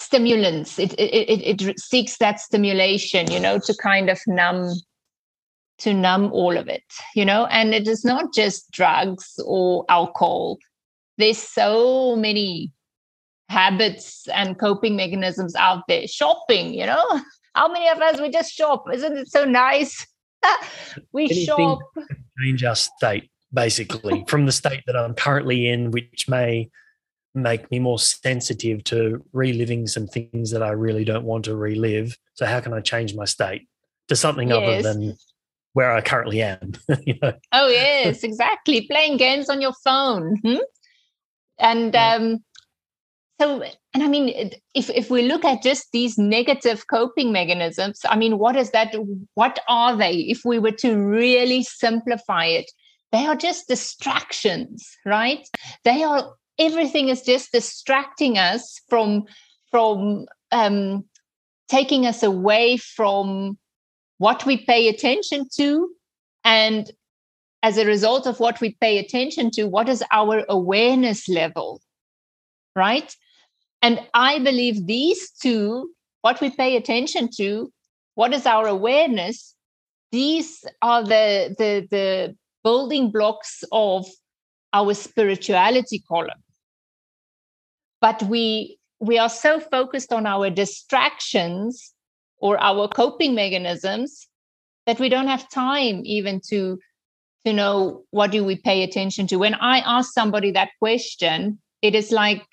[0.00, 0.78] stimulants.
[0.78, 3.30] It, it it it seeks that stimulation.
[3.30, 4.72] You know, to kind of numb
[5.78, 6.84] to numb all of it.
[7.14, 10.58] You know, and it is not just drugs or alcohol.
[11.16, 12.72] There's so many
[13.48, 16.06] habits and coping mechanisms out there.
[16.06, 17.04] Shopping, you know,
[17.54, 18.84] how many of us we just shop?
[18.92, 20.06] Isn't it so nice?
[21.12, 21.78] we Anything shop.
[22.40, 26.70] Change our state, basically, from the state that I'm currently in, which may
[27.42, 32.16] make me more sensitive to reliving some things that I really don't want to relive.
[32.34, 33.68] So, how can I change my state
[34.08, 34.56] to something yes.
[34.56, 35.16] other than
[35.72, 36.72] where I currently am?
[37.06, 37.32] you know?
[37.52, 38.86] Oh, yes, exactly.
[38.86, 40.36] Playing games on your phone.
[40.44, 40.56] Hmm?
[41.58, 42.14] And yeah.
[42.14, 42.44] um,
[43.40, 43.62] so
[43.94, 48.38] and i mean if if we look at just these negative coping mechanisms i mean
[48.38, 48.94] what is that
[49.34, 52.70] what are they if we were to really simplify it
[53.12, 55.46] they are just distractions right
[55.84, 59.24] they are everything is just distracting us from
[59.70, 61.04] from um
[61.68, 63.58] taking us away from
[64.18, 65.90] what we pay attention to
[66.44, 66.90] and
[67.62, 71.80] as a result of what we pay attention to what is our awareness level
[72.74, 73.16] right
[73.82, 75.90] and I believe these two,
[76.22, 77.72] what we pay attention to,
[78.14, 79.54] what is our awareness,
[80.10, 84.06] these are the, the, the building blocks of
[84.72, 86.42] our spirituality column.
[88.00, 91.94] But we we are so focused on our distractions
[92.38, 94.26] or our coping mechanisms
[94.86, 96.78] that we don't have time even to
[97.46, 101.94] to know what do we pay attention to when i ask somebody that question it
[101.94, 102.44] is like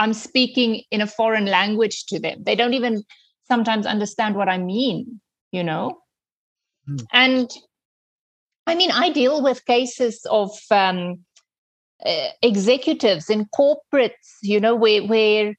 [0.00, 2.42] I'm speaking in a foreign language to them.
[2.42, 3.04] They don't even
[3.46, 5.20] sometimes understand what I mean,
[5.52, 5.98] you know?
[6.88, 7.04] Mm.
[7.12, 7.50] And
[8.66, 11.26] I mean, I deal with cases of um,
[12.04, 15.54] uh, executives in corporates, you know, where, where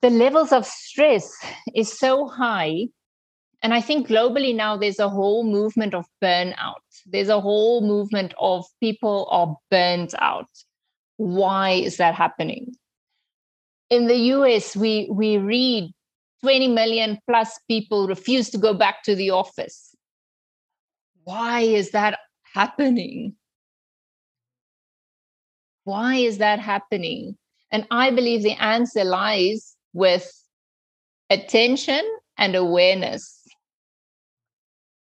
[0.00, 1.32] the levels of stress
[1.74, 2.88] is so high.
[3.62, 6.82] And I think globally now there's a whole movement of burnout.
[7.06, 10.48] There's a whole movement of people are burnt out.
[11.16, 12.74] Why is that happening?
[13.92, 15.92] in the US, we, we read
[16.40, 19.94] 20 million plus people refuse to go back to the office.
[21.24, 22.18] Why is that
[22.54, 23.36] happening?
[25.84, 27.36] Why is that happening?
[27.70, 30.30] And I believe the answer lies with
[31.30, 32.02] attention
[32.38, 33.38] and awareness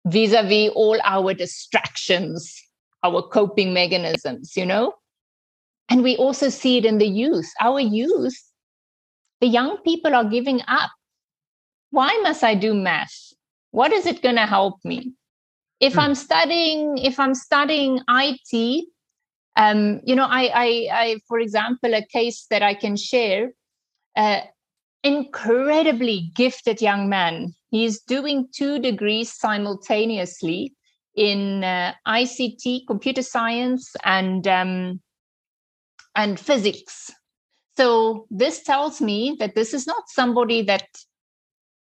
[0.07, 2.55] vis a vis all our distractions,
[3.03, 4.94] our coping mechanisms, you know?
[5.88, 7.50] And we also see it in the youth.
[7.61, 8.37] Our youth
[9.44, 10.90] the young people are giving up.
[11.90, 13.14] Why must I do math?
[13.72, 15.12] What is it going to help me?
[15.81, 16.00] If hmm.
[16.00, 18.87] I'm studying, if I'm studying IT,
[19.56, 23.52] um, you know, I, I, I, for example, a case that I can share,
[24.16, 24.40] uh,
[25.02, 27.54] incredibly gifted young man.
[27.70, 30.74] He's doing two degrees simultaneously
[31.14, 35.00] in uh, ICT, computer science, and um,
[36.16, 37.10] and physics.
[37.76, 40.86] So this tells me that this is not somebody that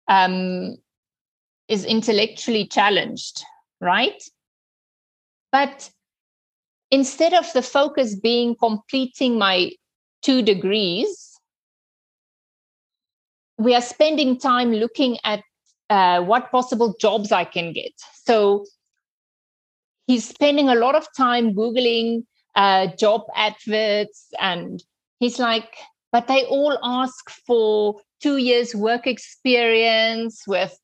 [0.08, 0.76] um,
[1.68, 3.44] is intellectually challenged,
[3.80, 4.22] right?
[5.52, 5.90] But
[6.90, 9.72] instead of the focus being completing my
[10.22, 11.38] two degrees,
[13.58, 15.42] we are spending time looking at
[15.90, 17.92] uh, what possible jobs I can get.
[18.24, 18.64] So
[20.06, 22.24] he's spending a lot of time Googling
[22.54, 24.82] uh, job adverts and
[25.18, 25.76] he's like,
[26.12, 30.76] but they all ask for two years work experience with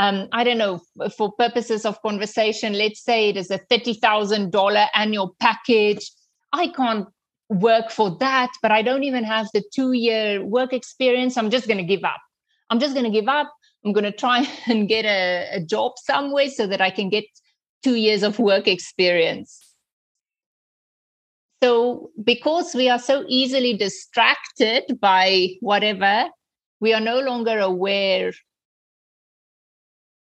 [0.00, 0.80] um, I don't know,
[1.14, 6.10] for purposes of conversation, let's say it is a $30,000 annual package.
[6.54, 7.06] I can't
[7.50, 11.36] work for that, but I don't even have the two year work experience.
[11.36, 12.20] I'm just going to give up.
[12.70, 13.52] I'm just going to give up.
[13.84, 17.24] I'm going to try and get a, a job somewhere so that I can get
[17.84, 19.66] two years of work experience.
[21.62, 26.30] So, because we are so easily distracted by whatever,
[26.80, 28.32] we are no longer aware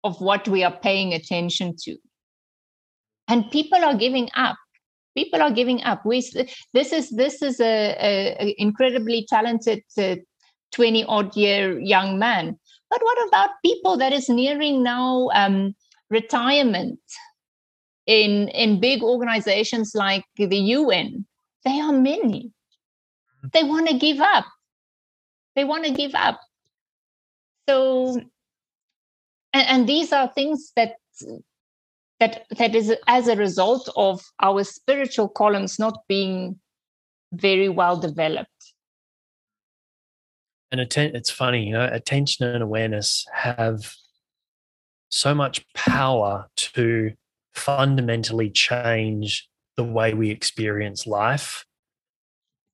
[0.07, 1.97] of what we are paying attention to.
[3.27, 4.55] And people are giving up.
[5.15, 6.05] People are giving up.
[6.05, 6.21] We,
[6.73, 9.83] this is this is a, a, a incredibly talented
[10.71, 12.57] twenty uh, odd year young man.
[12.89, 15.75] But what about people that is nearing now um,
[16.09, 16.99] retirement
[18.05, 21.25] in in big organizations like the UN?
[21.65, 22.51] They are many.
[23.51, 24.45] They want to give up.
[25.55, 26.39] They want to give up.
[27.67, 28.21] So
[29.57, 30.95] and, and these are things that
[32.19, 36.59] that that is as a result of our spiritual columns not being
[37.31, 38.73] very well developed.
[40.71, 43.93] And atten- it's funny you know attention and awareness have
[45.09, 47.13] so much power to
[47.53, 51.65] fundamentally change the way we experience life.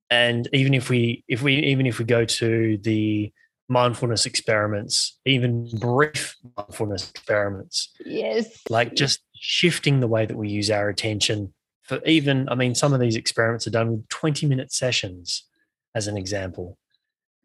[0.09, 3.31] And even if we if we even if we go to the
[3.69, 7.89] mindfulness experiments, even brief mindfulness experiments.
[8.05, 8.61] Yes.
[8.69, 12.93] Like just shifting the way that we use our attention for even, I mean, some
[12.93, 15.43] of these experiments are done with 20 minute sessions,
[15.95, 16.77] as an example.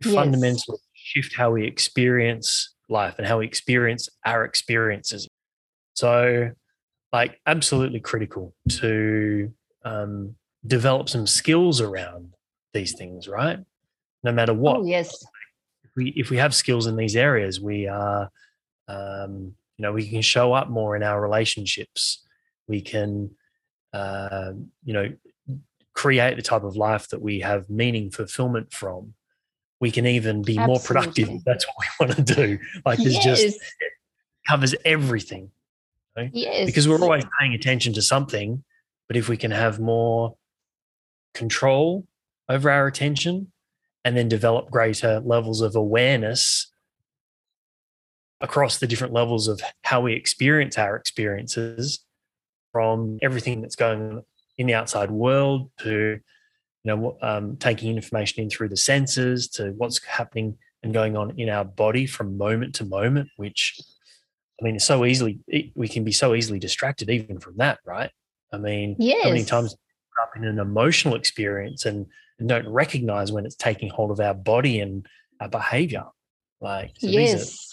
[0.04, 0.14] Yes.
[0.14, 5.28] Fundamentally shift how we experience life and how we experience our experiences.
[5.94, 6.52] So,
[7.12, 9.52] like, absolutely critical to
[9.84, 12.34] um, develop some skills around
[12.72, 13.58] these things, right?
[14.22, 14.78] No matter what.
[14.78, 15.24] Oh, yes
[15.98, 18.30] we if we have skills in these areas, we are
[18.86, 22.24] um, you know we can show up more in our relationships.
[22.68, 23.30] We can
[23.92, 24.52] uh,
[24.84, 25.12] you know
[25.92, 29.14] create the type of life that we have meaning fulfillment from.
[29.80, 30.66] We can even be Absolutely.
[30.66, 31.44] more productive.
[31.44, 32.58] That's what we want to do.
[32.86, 33.42] Like it's yes.
[33.42, 33.58] just
[34.46, 35.50] covers everything.
[36.32, 36.66] Yes.
[36.66, 38.64] Because we're always paying attention to something,
[39.06, 40.36] but if we can have more
[41.32, 42.08] control
[42.48, 43.52] over our attention,
[44.08, 46.72] and then develop greater levels of awareness
[48.40, 51.98] across the different levels of how we experience our experiences
[52.72, 54.22] from everything that's going on
[54.56, 56.18] in the outside world to
[56.84, 61.38] you know um, taking information in through the senses to what's happening and going on
[61.38, 63.78] in our body from moment to moment which
[64.58, 65.38] i mean so easily
[65.74, 68.10] we can be so easily distracted even from that right
[68.54, 69.22] i mean yes.
[69.22, 69.76] how many times
[70.22, 72.06] up in an emotional experience and
[72.38, 75.06] and don't recognize when it's taking hold of our body and
[75.40, 76.04] our behavior.
[76.60, 77.70] Like so yes.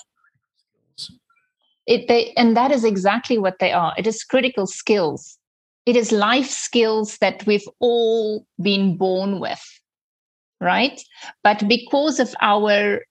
[1.88, 3.94] It, they, and that is exactly what they are.
[3.96, 5.38] It is critical skills.
[5.86, 9.64] It is life skills that we've all been born with,
[10.60, 11.00] right?
[11.44, 13.06] But because of our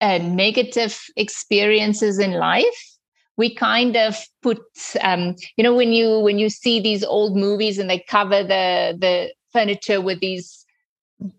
[0.00, 2.95] uh, negative experiences in life,
[3.36, 4.62] we kind of put,
[5.02, 8.96] um, you know, when you when you see these old movies and they cover the
[8.98, 10.64] the furniture with these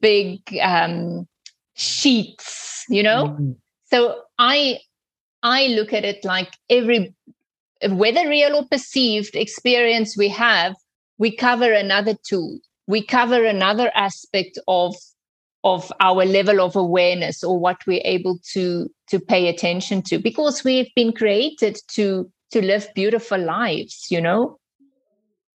[0.02, 1.28] big um,
[1.78, 3.52] sheets you know mm-hmm.
[3.86, 4.80] so i
[5.44, 7.14] i look at it like every
[7.90, 10.76] whether real or perceived experience we have
[11.20, 12.58] we cover another tool
[12.88, 14.96] we cover another aspect of
[15.64, 20.64] of our level of awareness or what we're able to to pay attention to because
[20.64, 24.58] we've been created to to live beautiful lives you know?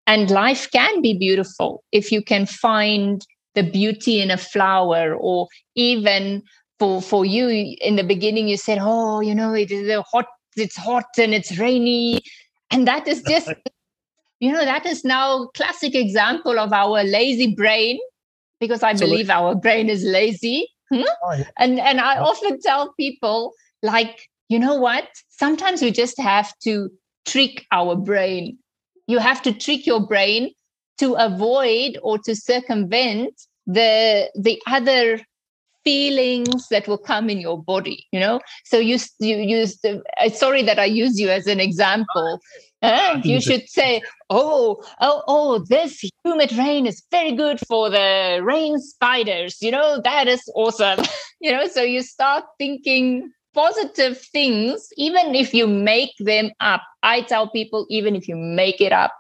[0.08, 5.48] And life can be beautiful if you can find the beauty in a flower or
[5.76, 6.42] even
[6.80, 10.26] for for you in the beginning you said oh you know it is hot
[10.60, 12.22] it's hot and it's rainy.
[12.72, 13.50] And that is just
[14.40, 18.00] you know that is now classic example of our lazy brain
[18.60, 21.02] because i so believe our brain is lazy hmm?
[21.24, 21.44] oh, yeah.
[21.58, 26.90] and and i often tell people like you know what sometimes you just have to
[27.26, 28.58] trick our brain
[29.08, 30.52] you have to trick your brain
[30.98, 33.34] to avoid or to circumvent
[33.66, 35.20] the the other
[35.90, 38.40] feelings that will come in your body you know?
[38.66, 42.40] So you you use the uh, sorry that i use you as an example
[42.82, 48.40] uh, you should say oh oh oh this humid rain is very good for the
[48.44, 49.90] rain spiders you know?
[50.04, 51.02] That is awesome.
[51.42, 56.82] You know so you start thinking positive things even if you make them up.
[57.02, 59.14] I tell people even if you make it up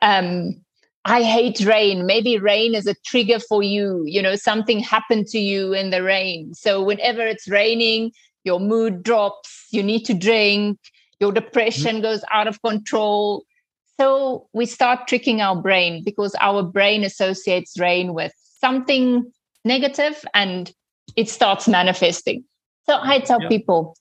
[0.00, 0.64] um
[1.08, 2.04] I hate rain.
[2.04, 4.02] Maybe rain is a trigger for you.
[4.04, 6.52] You know, something happened to you in the rain.
[6.52, 8.12] So whenever it's raining,
[8.44, 10.78] your mood drops, you need to drink,
[11.18, 12.02] your depression mm-hmm.
[12.02, 13.44] goes out of control.
[13.98, 19.32] So we start tricking our brain because our brain associates rain with something
[19.64, 20.70] negative and
[21.16, 22.44] it starts manifesting.
[22.84, 23.50] So I tell yep.
[23.50, 23.96] people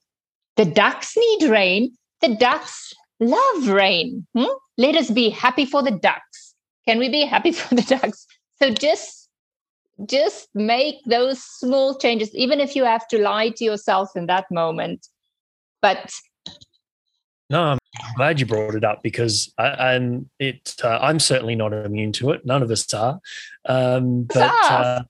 [0.57, 1.95] the ducks need rain.
[2.19, 4.27] The ducks love rain.
[4.35, 4.45] Hmm?
[4.77, 6.46] Let us be happy for the ducks.
[6.87, 8.25] Can we be happy for the ducks?
[8.61, 9.29] So just
[10.05, 14.45] just make those small changes, even if you have to lie to yourself in that
[14.51, 15.07] moment.
[15.81, 16.11] But
[17.49, 17.79] no, I'm
[18.15, 20.75] glad you brought it up because I, am it.
[20.83, 22.45] Uh, I'm certainly not immune to it.
[22.45, 23.19] None of us are.
[23.65, 25.03] Um, but uh,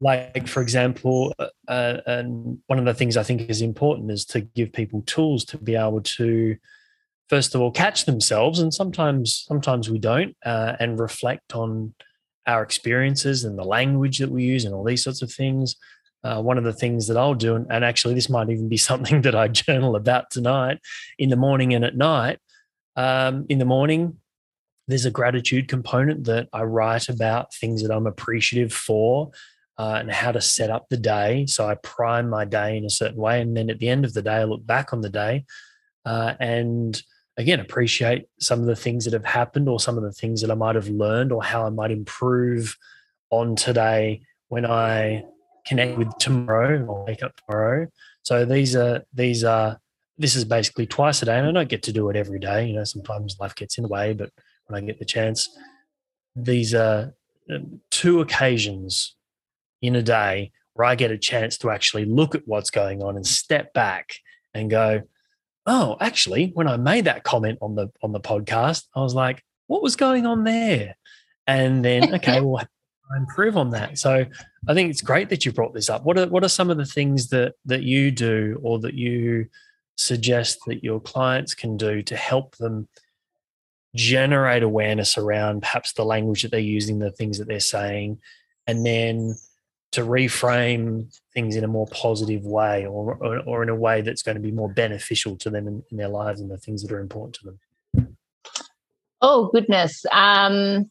[0.00, 4.42] like for example, uh, and one of the things I think is important is to
[4.42, 6.56] give people tools to be able to,
[7.30, 11.94] first of all, catch themselves, and sometimes sometimes we don't, uh, and reflect on
[12.46, 15.76] our experiences and the language that we use and all these sorts of things.
[16.24, 18.76] Uh, one of the things that I'll do, and, and actually this might even be
[18.90, 20.80] something that I journal about tonight,
[21.18, 22.38] in the morning and at night.
[22.96, 24.18] Um, in the morning,
[24.88, 29.30] there's a gratitude component that I write about things that I'm appreciative for.
[29.78, 31.46] Uh, and how to set up the day.
[31.46, 33.40] So I prime my day in a certain way.
[33.40, 35.46] And then at the end of the day, I look back on the day
[36.04, 37.02] uh, and
[37.36, 40.50] again appreciate some of the things that have happened or some of the things that
[40.50, 42.76] I might have learned or how I might improve
[43.30, 45.24] on today when I
[45.66, 47.86] connect with tomorrow or wake up tomorrow.
[48.22, 49.78] So these are these are
[50.18, 52.66] this is basically twice a day, and I don't get to do it every day.
[52.66, 54.30] You know, sometimes life gets in the way, but
[54.66, 55.48] when I get the chance,
[56.36, 57.14] these are
[57.50, 59.16] um, two occasions
[59.80, 63.16] in a day where I get a chance to actually look at what's going on
[63.16, 64.14] and step back
[64.52, 65.02] and go,
[65.70, 69.42] oh, actually, when I made that comment on the on the podcast, I was like,
[69.68, 70.96] what was going on there?
[71.46, 72.58] And then, okay, well,
[73.12, 73.96] I improve on that.
[73.96, 74.26] So
[74.68, 76.04] I think it's great that you brought this up.
[76.04, 79.46] What are what are some of the things that that you do or that you
[79.96, 82.88] suggest that your clients can do to help them
[83.94, 88.18] generate awareness around perhaps the language that they're using, the things that they're saying,
[88.66, 89.36] and then
[89.92, 94.22] to reframe things in a more positive way or, or, or in a way that's
[94.22, 96.92] going to be more beneficial to them in, in, their lives and the things that
[96.92, 98.16] are important to them.
[99.20, 100.04] Oh goodness.
[100.12, 100.90] Um,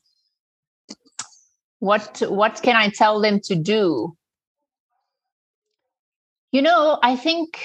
[1.80, 4.16] what what can i tell them to do?
[6.52, 7.60] You know i think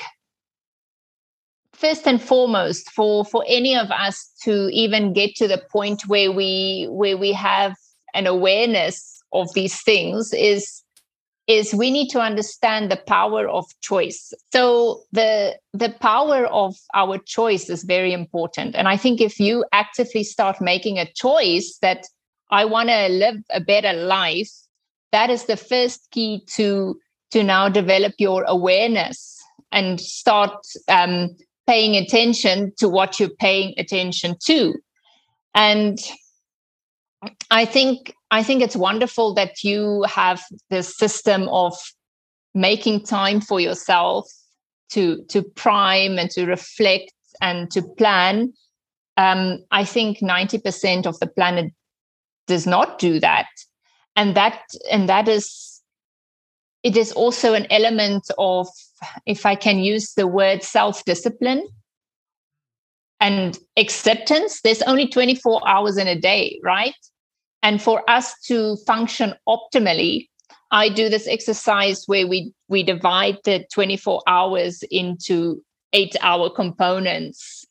[1.73, 6.31] first and foremost for for any of us to even get to the point where
[6.31, 7.75] we where we have
[8.15, 10.84] an awareness of these things is
[11.47, 14.33] is we need to understand the power of choice.
[14.53, 18.75] So the the power of our choice is very important.
[18.75, 22.07] And i think if you actively start making a choice that
[22.51, 24.51] i want to live a better life
[25.15, 26.99] that is the first key to
[27.31, 29.41] to now develop your awareness
[29.71, 30.57] and start
[30.89, 31.37] um,
[31.69, 34.75] paying attention to what you're paying attention to.
[35.55, 35.99] And
[37.51, 41.73] i think I think it's wonderful that you have this system of
[42.53, 44.29] making time for yourself
[44.91, 48.53] to to prime and to reflect and to plan.
[49.17, 51.73] Um, I think 90% of the planet
[52.49, 53.47] does not do that.
[54.17, 55.81] And that and that is
[56.83, 58.67] it is also an element of,
[59.27, 61.69] if I can use the word self-discipline
[63.21, 64.61] and acceptance.
[64.61, 66.95] There's only 24 hours in a day, right?
[67.65, 70.29] And for us to function optimally,
[70.71, 75.63] I do this exercise where we we divide the 24 hours into
[75.95, 77.65] eight hour components.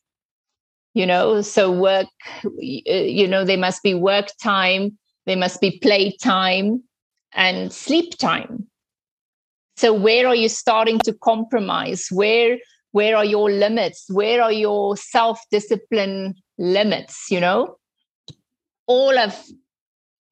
[0.94, 2.08] You know, so work,
[2.44, 6.82] uh, you know, there must be work time, there must be play time,
[7.32, 8.66] and sleep time.
[9.76, 12.08] So where are you starting to compromise?
[12.10, 12.58] Where
[12.90, 14.06] where are your limits?
[14.08, 17.30] Where are your self discipline limits?
[17.30, 17.76] You know,
[18.88, 19.40] all of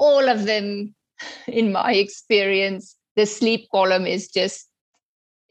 [0.03, 0.94] all of them,
[1.46, 4.68] in my experience, the sleep column is just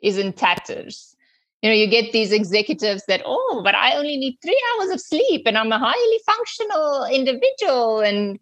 [0.03, 1.15] is in tatters.
[1.61, 4.99] You know, you get these executives that, oh, but I only need three hours of
[4.99, 7.99] sleep and I'm a highly functional individual.
[7.99, 8.39] And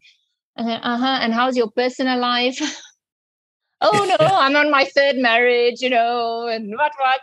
[0.56, 2.60] uh-huh, and how's your personal life?
[3.82, 7.22] oh no, I'm on my third marriage, you know, and what what.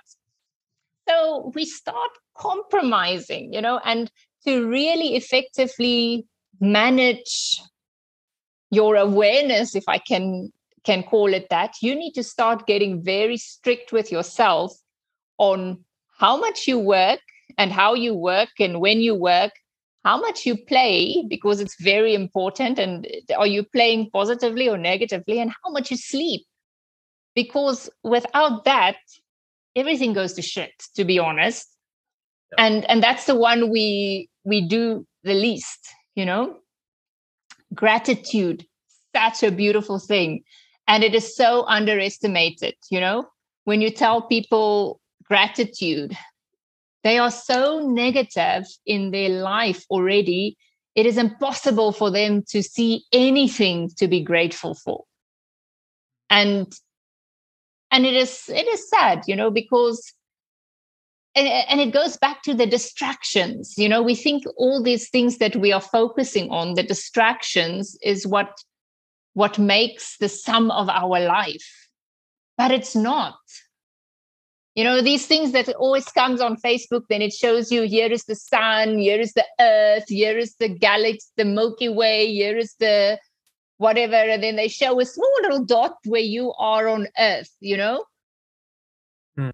[1.08, 4.10] So we start compromising, you know, and
[4.46, 6.26] to really effectively
[6.60, 7.60] manage
[8.70, 10.50] your awareness if i can
[10.84, 14.72] can call it that you need to start getting very strict with yourself
[15.38, 15.84] on
[16.18, 17.20] how much you work
[17.58, 19.52] and how you work and when you work
[20.06, 22.78] how much you play because it's very important.
[22.78, 26.42] And are you playing positively or negatively and how much you sleep?
[27.34, 28.98] Because without that
[29.74, 31.66] everything goes to shit to be honest.
[32.52, 32.66] Yeah.
[32.66, 35.80] and and that's the one we we do the least
[36.14, 36.42] you know
[37.74, 38.66] gratitude
[39.14, 40.42] such a beautiful thing.
[40.88, 43.28] And it is so underestimated you know?
[43.64, 46.16] When you tell people gratitude
[47.02, 50.56] they are so negative in their life already
[50.94, 55.04] it is impossible for them to see anything to be grateful for.
[56.30, 56.72] And
[57.90, 60.12] and it is it is sad you know because
[61.36, 63.74] and, and it goes back to the distractions.
[63.76, 68.26] You know we think all these things that we are focusing on the distractions is
[68.26, 68.58] what
[69.34, 71.88] what makes the sum of our life.
[72.56, 73.36] But it's not.
[74.74, 78.24] You know these things that always comes on facebook then it shows you here is
[78.24, 82.74] the sun here is the earth here is the galaxy the milky way here is
[82.78, 83.18] the
[83.78, 87.78] whatever and then they show a small little dot where you are on earth you
[87.78, 88.04] know?
[89.38, 89.50] Hmm.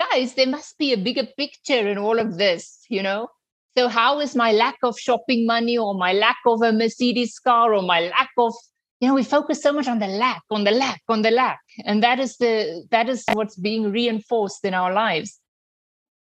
[0.00, 3.28] Guys there must be a bigger picture in all of this you know?
[3.76, 7.72] So how is my lack of shopping money or my lack of a mercedes car
[7.72, 8.52] or my lack of
[9.00, 11.60] you know we focus so much on the lack on the lack on the lack.
[11.84, 15.38] And that is the that is what's being reinforced in our lives.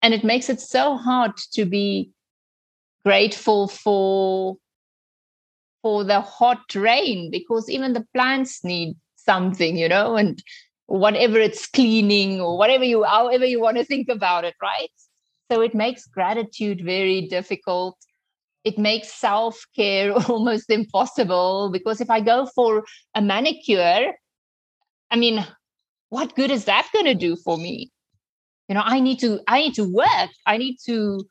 [0.02, 2.12] And it makes it so hard to be
[3.04, 4.58] grateful for
[5.84, 10.42] for the hot rain because even the plants need something, you know, and
[10.88, 14.90] whatever it's cleaning or whatever you, however you want to think about it, right?
[15.52, 17.98] So it makes gratitude very difficult.
[18.64, 22.84] It makes self care almost impossible because if I go for
[23.14, 24.14] a manicure,
[25.12, 25.46] I mean,
[26.10, 27.92] what good is that going to do for me?
[28.68, 30.32] You know, I need to, I need to work.
[30.46, 31.28] I need to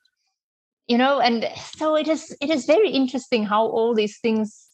[0.87, 1.49] you know and
[1.79, 4.69] so it is it is very interesting how all these things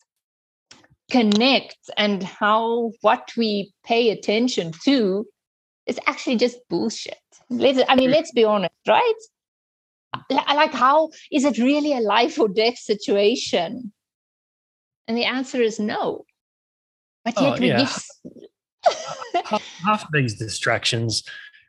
[1.11, 5.27] connect and how what we pay attention to
[5.87, 7.17] is actually just bullshit.
[7.49, 9.21] Let's i mean let's be honest right?
[10.31, 13.93] Like how is it really a life or death situation?
[15.09, 16.25] And the answer is no.
[17.25, 17.89] But yet oh, yeah.
[19.45, 21.25] half, half of these distractions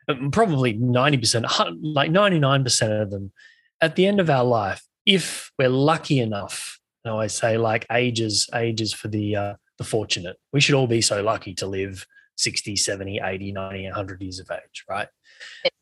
[0.08, 3.32] um, probably 90% like 99% of them
[3.80, 8.48] at the end of our life, if we're lucky enough, I always say like ages,
[8.54, 10.36] ages for the uh, the fortunate.
[10.52, 14.50] We should all be so lucky to live 60, 70, 80, 90, 100 years of
[14.50, 15.08] age, right?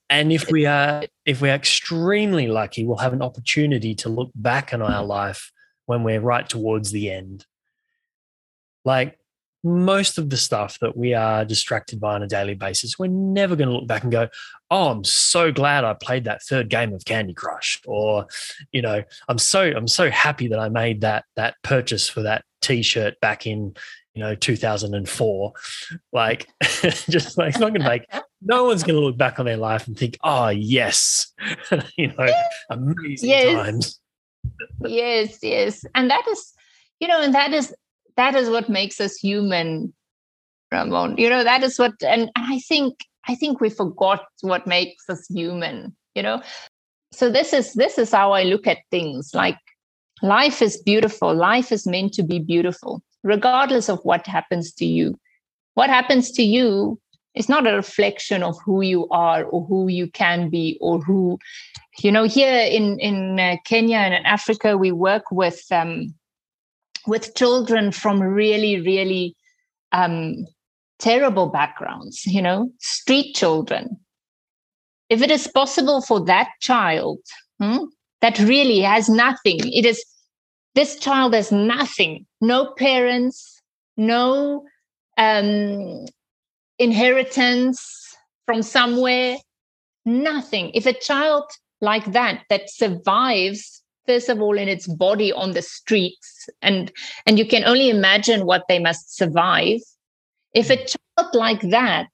[0.08, 4.74] And if we are if we're extremely lucky, we'll have an opportunity to look back
[4.74, 5.52] on our life
[5.86, 7.46] when we're right towards the end.
[8.84, 9.19] Like
[9.62, 13.56] most of the stuff that we are distracted by on a daily basis, we're never
[13.56, 14.28] going to look back and go,
[14.70, 18.26] "Oh, I'm so glad I played that third game of Candy Crush," or,
[18.72, 22.44] you know, "I'm so I'm so happy that I made that that purchase for that
[22.62, 23.74] T-shirt back in
[24.14, 25.52] you know 2004."
[26.12, 26.48] Like,
[27.08, 28.06] just like it's not going to make
[28.42, 31.32] no one's going to look back on their life and think, "Oh, yes,
[31.98, 32.26] you know,
[32.70, 33.54] amazing yes.
[33.54, 34.00] times."
[34.86, 36.54] yes, yes, and that is,
[36.98, 37.74] you know, and that is
[38.20, 39.92] that is what makes us human
[40.72, 41.16] ramon.
[41.18, 42.94] You know that is what and i think
[43.28, 46.42] i think we forgot what makes us human you know?
[47.12, 49.58] So this is this is how i look at things like
[50.22, 51.34] life is beautiful.
[51.34, 55.18] Life is meant to be beautiful regardless of what happens to you.
[55.74, 56.98] What happens to you
[57.34, 61.38] is not a reflection of who you are or who you can be or who
[61.98, 66.12] you know here in in uh, kenya and in africa we work with um,
[67.06, 69.34] with children from really, really
[69.92, 70.46] um,
[70.98, 73.98] terrible backgrounds, you know, street children.
[75.08, 77.18] If it is possible for that child
[77.58, 77.84] hmm,
[78.20, 80.04] that really has nothing, it is
[80.74, 83.60] this child has nothing, no parents,
[83.96, 84.64] no
[85.18, 86.06] um,
[86.78, 89.36] inheritance from somewhere,
[90.04, 90.70] nothing.
[90.74, 91.44] If a child
[91.80, 96.92] like that that survives first of all in its body on the streets and
[97.26, 99.80] and you can only imagine what they must survive.
[100.52, 102.10] If a child like that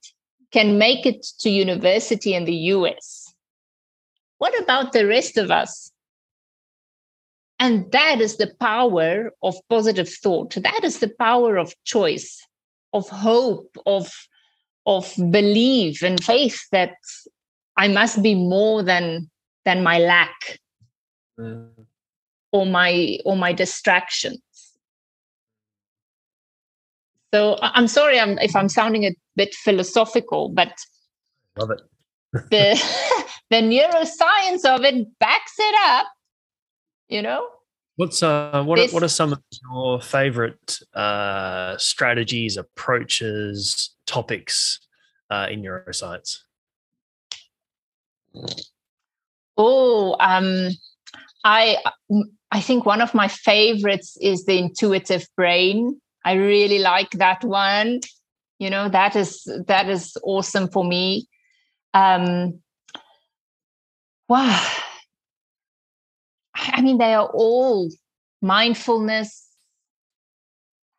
[0.53, 3.27] can make it to university in the US
[4.39, 5.91] what about the rest of us?
[7.59, 10.55] And that is the power of positive thought.
[10.55, 12.47] That is the power of choice
[12.93, 14.13] of hope of
[14.87, 16.95] of belief and faith that
[17.77, 19.29] i must be more than
[19.65, 20.59] than my lack
[21.39, 21.69] mm.
[22.53, 24.41] or my or my distractions.
[27.35, 30.73] So i'm sorry I'm, if i'm sounding a bit philosophical but
[31.59, 31.83] love it.
[32.51, 32.81] the
[33.51, 36.07] the neuroscience of it backs it up
[37.09, 37.49] you know?
[37.97, 44.81] What's uh what this, what are some of your favorite uh strategies approaches topics
[45.31, 46.41] uh in neuroscience?
[49.57, 50.69] Oh, um,
[51.47, 51.77] I
[52.51, 56.01] I think one of my favorites is the intuitive brain.
[56.25, 58.01] I really like that one.
[58.59, 61.29] You know, that is that is awesome for me.
[61.95, 62.61] Um,
[64.29, 64.61] wow.
[66.57, 67.91] I mean, they are all
[68.43, 69.47] mindfulness,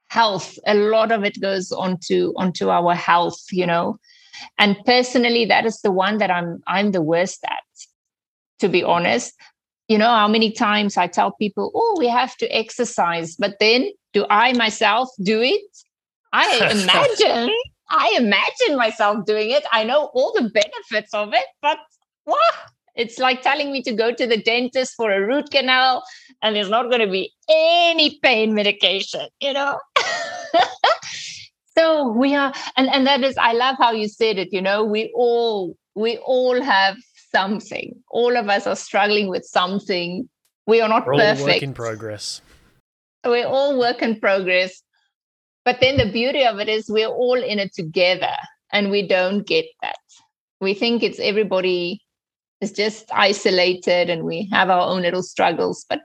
[0.09, 0.57] health.
[0.65, 3.99] A lot of it goes onto onto our health, you know.
[4.57, 7.65] And personally, that is the one that I'm I'm the worst at,
[8.59, 9.33] to be honest.
[9.87, 13.89] You know how many times I tell people, oh, we have to exercise, but then
[14.13, 15.61] do I myself do it?
[16.33, 17.55] I imagine,
[17.89, 19.63] I imagine myself doing it.
[19.71, 21.77] I know all the benefits of it, but
[22.25, 22.53] what?
[22.95, 26.03] It's like telling me to go to the dentist for a root canal
[26.41, 29.79] and there's not going to be any pain medication, you know?
[31.77, 34.83] so we are and and that is i love how you said it you know
[34.83, 36.97] we all we all have
[37.31, 37.95] something.
[38.09, 40.27] All of us are struggling with something.
[40.65, 42.41] We are not we're perfect all work in progress.
[43.25, 44.81] We're all work in progress.
[45.65, 48.35] But then the beauty of it is we're all in it together
[48.71, 49.97] and we don't get that.
[50.61, 52.01] We think it's everybody
[52.61, 55.99] is just isolated and we have our own little struggles but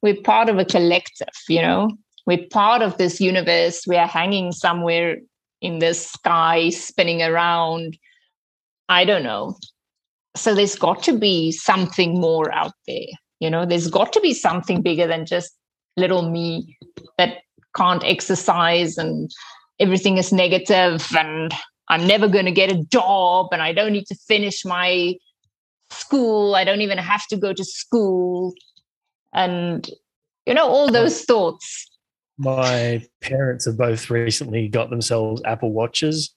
[0.00, 1.90] we're part of a collective you know?
[2.26, 3.84] We're part of this universe.
[3.86, 5.16] We are hanging somewhere
[5.60, 7.98] in the sky spinning around.
[8.88, 9.56] I don't know
[10.36, 13.06] so there's got to be something more out there
[13.40, 13.64] you know?
[13.64, 15.52] There's got to be something bigger than just
[15.96, 16.76] little me
[17.16, 17.38] that
[17.74, 19.30] can't exercise and
[19.78, 21.52] everything is negative and
[21.88, 25.14] i'm never going to get a job and i don't need to finish my
[25.90, 26.54] school.
[26.54, 28.54] I don't even have to go to school.
[29.32, 29.88] And
[30.46, 31.88] you know all those thoughts.
[32.38, 36.30] My parents have both recently got themselves Apple Watches.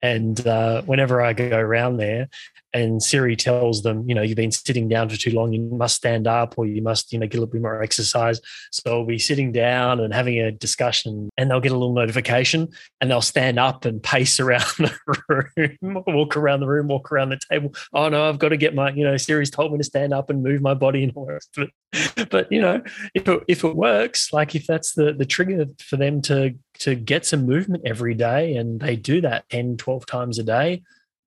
[0.00, 2.28] And uh, whenever I go around there,
[2.74, 5.94] and Siri tells them, you know, you've been sitting down for too long, you must
[5.94, 8.40] stand up or you must, you know, get a little bit more exercise.
[8.72, 12.68] So I'll be sitting down and having a discussion and they'll get a little notification
[13.00, 17.28] and they'll stand up and pace around the room, walk around the room, walk around
[17.28, 17.72] the table.
[17.92, 20.28] Oh no, I've got to get my, you know, Siri's told me to stand up
[20.28, 22.28] and move my body and all of it.
[22.28, 22.82] But you know,
[23.14, 26.96] if it, if it works, like if that's the the trigger for them to to
[26.96, 30.82] get some movement every day and they do that 10, 12 times a day,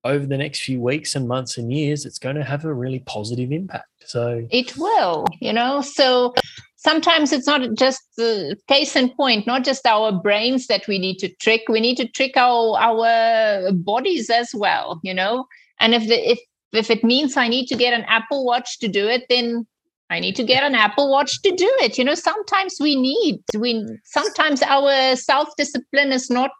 [0.07, 2.99] over the next few weeks and months and years, it's going to have a really
[2.99, 3.87] positive impact.
[4.05, 5.81] So it will, you know.
[5.81, 6.33] So
[6.77, 11.17] sometimes it's not just the case in point, not just our brains that we need
[11.19, 11.63] to trick.
[11.67, 15.45] We need to trick our our bodies as well, you know.
[15.79, 16.39] And if the if
[16.73, 19.67] if it means I need to get an Apple Watch to do it, then
[20.09, 21.97] I need to get an Apple Watch to do it.
[21.97, 26.51] You know, sometimes we need we sometimes our self discipline is not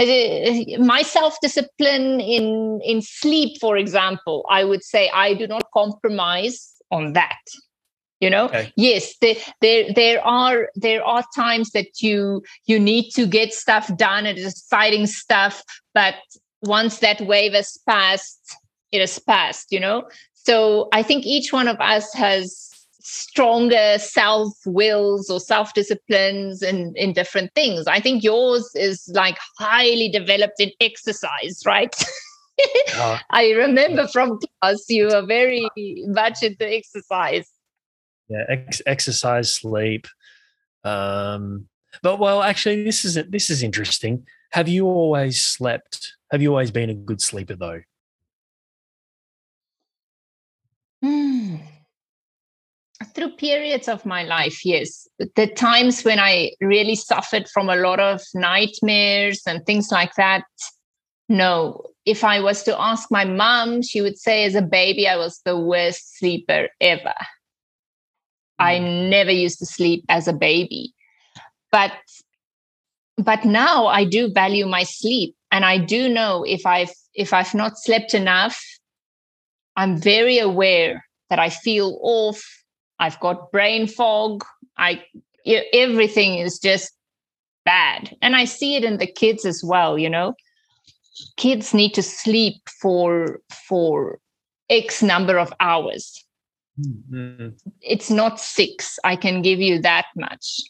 [0.00, 5.64] Uh, my self discipline in in sleep for example i would say i do not
[5.74, 7.36] compromise on that
[8.20, 8.72] you know okay.
[8.76, 13.94] yes there, there there are there are times that you you need to get stuff
[13.96, 16.14] done and it's exciting stuff but
[16.62, 18.56] once that wave has passed
[18.92, 22.69] it has passed you know so i think each one of us has
[23.00, 27.86] stronger self wills or self disciplines in, in different things.
[27.86, 31.94] I think yours is like highly developed in exercise, right?
[32.94, 35.66] Uh, I remember from class you were very
[36.08, 37.50] much into exercise.
[38.28, 40.06] Yeah, ex- exercise, sleep.
[40.84, 41.68] Um,
[42.02, 44.26] but well, actually, this is this is interesting.
[44.52, 46.16] Have you always slept?
[46.30, 47.80] Have you always been a good sleeper, though?
[53.14, 55.08] Through periods of my life yes.
[55.36, 60.44] The times when i really suffered from a lot of nightmares and things like that
[61.28, 61.86] no.
[62.06, 65.40] If i was to ask my mom she would say as a baby i was
[65.44, 67.14] the worst sleeper ever.
[68.60, 68.70] Mm.
[68.70, 70.92] i never used to sleep as a baby.
[71.72, 71.92] But
[73.16, 77.54] but now i do value my sleep and i do know if i've if i've
[77.54, 78.60] not slept enough
[79.76, 82.59] i'm very aware that i feel off
[83.00, 84.44] I've got brain fog.
[84.78, 85.02] I
[85.72, 86.92] everything is just
[87.64, 88.16] bad.
[88.22, 90.34] And I see it in the kids as well, you know.
[91.36, 94.20] Kids need to sleep for for
[94.68, 96.24] X number of hours.
[96.78, 97.48] Mm-hmm.
[97.80, 98.98] It's not six.
[99.02, 100.60] I can give you that much.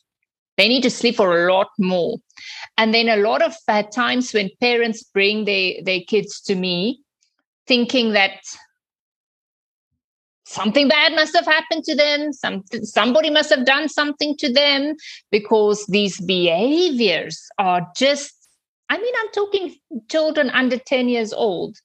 [0.56, 2.18] They need to sleep for a lot more.
[2.76, 7.00] And then a lot of uh, times when parents bring their, their kids to me,
[7.66, 8.40] thinking that
[10.51, 12.32] something bad must have happened to them.
[12.32, 14.96] Some, somebody must have done something to them
[15.30, 18.34] because these behaviors are just
[18.88, 19.76] i mean i'm talking
[20.11, 21.76] children under 10 years old.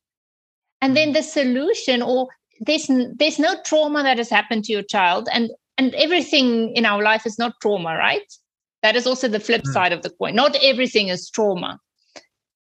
[0.82, 2.28] And then the solution or
[2.59, 2.89] there's
[3.20, 5.30] there's no trauma that has happened to your child.
[5.32, 8.34] And and everything in our life is not trauma right?
[8.82, 9.74] That is also the flip mm.
[9.74, 10.36] side of the coin.
[10.36, 11.80] Not everything is trauma.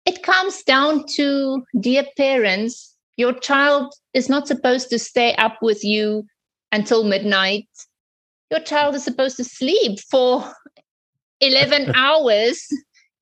[0.07, 2.90] It comes down to dear parents
[3.21, 6.27] your child is not supposed to stay up with you
[6.73, 7.69] until midnight
[8.51, 10.53] your child is supposed to sleep for
[11.41, 12.67] 11 hours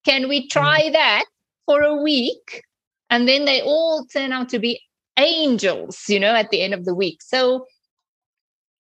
[0.05, 0.93] can we try hmm.
[0.93, 1.25] that
[1.67, 2.63] for a week
[3.11, 4.81] and then they all turn out to be
[5.19, 7.23] angels, you know, at the end of the week.
[7.23, 7.67] So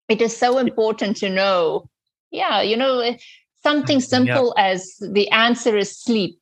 [0.08, 1.88] it is so important to know,
[2.30, 3.16] yeah, you know,
[3.62, 4.70] something simple yeah.
[4.70, 6.38] as the answer is sleep.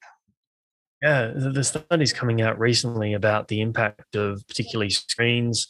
[1.07, 5.69] Yeah, the studies coming out recently about the impact of particularly screens,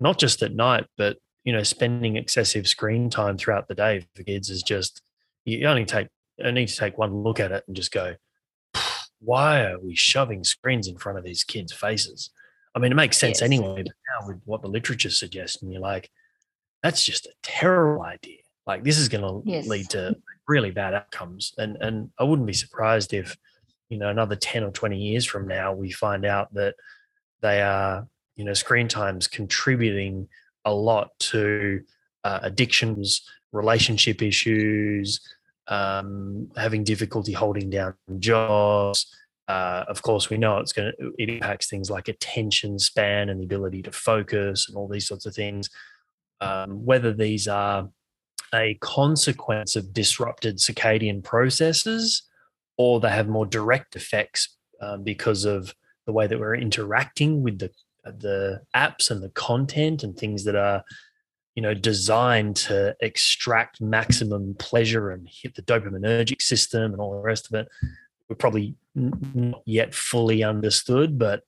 [0.00, 4.22] not just at night, but you know, spending excessive screen time throughout the day for
[4.22, 5.02] kids is just
[5.44, 6.08] you only take
[6.42, 8.14] I need to take one look at it and just go,
[9.20, 12.30] why are we shoving screens in front of these kids' faces?
[12.74, 13.42] I mean, it makes sense yes.
[13.42, 16.10] anyway, but now with what the literature suggests, and you're like,
[16.82, 18.38] that's just a terrible idea.
[18.66, 19.66] Like this is going to yes.
[19.66, 20.16] lead to
[20.46, 23.36] really bad outcomes, and and I wouldn't be surprised if,
[23.88, 26.74] you know, another ten or twenty years from now, we find out that
[27.40, 30.28] they are, you know, screen times contributing
[30.64, 31.82] a lot to
[32.24, 33.22] uh, addictions,
[33.52, 35.20] relationship issues,
[35.68, 39.06] um, having difficulty holding down jobs,
[39.48, 43.40] uh, of course, we know it's going to it impacts things like attention span and
[43.40, 45.70] the ability to focus and all these sorts of things.
[46.40, 47.88] Um, whether these are
[48.54, 52.24] a consequence of disrupted circadian processes
[52.78, 55.74] or they have more direct effects um, because of
[56.06, 57.70] the way that we're interacting with the
[58.04, 60.82] the apps and the content and things that are
[61.54, 67.18] you know designed to extract maximum pleasure and hit the dopaminergic system and all the
[67.18, 67.68] rest of it
[68.28, 71.44] we're probably not yet fully understood, but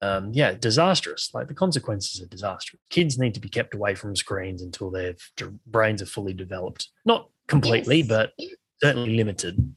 [0.00, 1.30] um, yeah, disastrous.
[1.34, 2.80] Like the consequences are disastrous.
[2.90, 5.14] Kids need to be kept away from screens until their
[5.66, 6.88] brains are fully developed.
[7.04, 8.08] Not completely, yes.
[8.08, 8.32] but
[8.82, 9.74] certainly limited.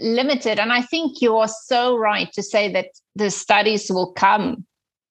[0.00, 0.58] Limited.
[0.58, 4.64] And I think you are so right to say that the studies will come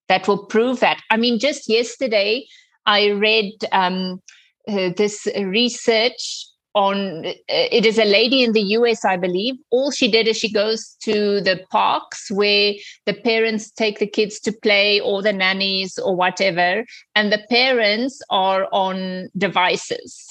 [0.07, 1.01] that will prove that.
[1.09, 2.45] I mean, just yesterday,
[2.85, 4.21] I read um,
[4.67, 10.11] uh, this research on it is a lady in the US I believe all she
[10.11, 12.73] did is she goes to the parks where
[13.07, 16.85] the parents take the kids to play or the nannies or whatever
[17.15, 20.29] and the parents are on devices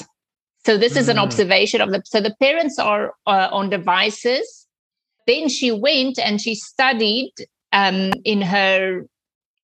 [0.67, 1.01] so this mm.
[1.01, 1.23] is an mm.
[1.23, 4.67] observation of the so the parents are uh, on devices
[5.27, 7.33] then she went and she studied
[7.73, 9.07] um, in her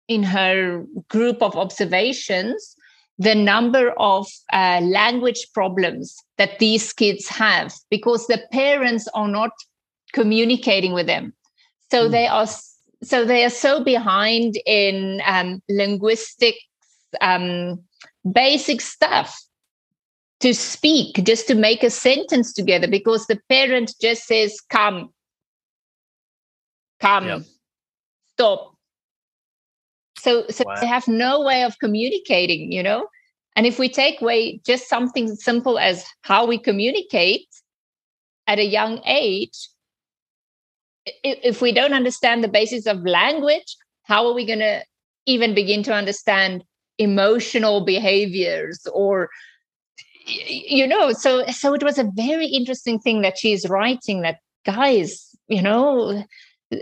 [0.08, 2.76] in her group of observations
[3.18, 9.52] the number of uh, language problems that these kids have because the parents are not
[10.14, 11.34] communicating with them
[11.90, 12.12] so mm.
[12.12, 12.48] they are
[13.04, 16.60] so they are so behind in um, linguistics
[17.20, 17.80] um,
[18.34, 19.42] basic stuff
[20.42, 25.10] to speak just to make a sentence together because the parent just says come
[27.00, 27.42] come yep.
[28.34, 28.76] stop
[30.18, 30.76] so so wow.
[30.80, 33.08] they have no way of communicating you know
[33.56, 37.48] and if we take away just something simple as how we communicate
[38.48, 39.70] at a young age
[41.24, 44.82] if we don't understand the basis of language how are we going to
[45.26, 46.64] even begin to understand
[46.98, 49.30] emotional behaviors or
[50.26, 55.36] you know so so it was a very interesting thing that she's writing that guys
[55.48, 56.24] you know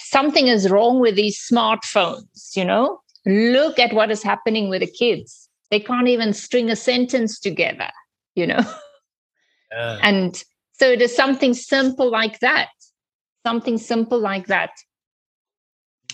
[0.00, 3.00] something is wrong with these smartphones you know?
[3.26, 5.48] Look at what is happening with the kids.
[5.70, 7.90] They can't even string a sentence together
[8.34, 8.60] you know?
[9.72, 9.98] Yeah.
[10.02, 12.68] and so it is something simple like that
[13.44, 14.70] something simple like that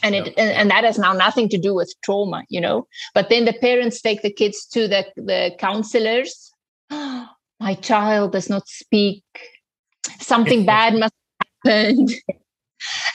[0.03, 2.87] and it and, and, that has now nothing to do with trauma you know?
[3.15, 6.53] But then the parents take the kids to the the counselors.
[6.91, 7.29] Oh,
[7.61, 9.25] my child does not speak.
[10.19, 11.15] Something bad must
[11.65, 12.11] have happened.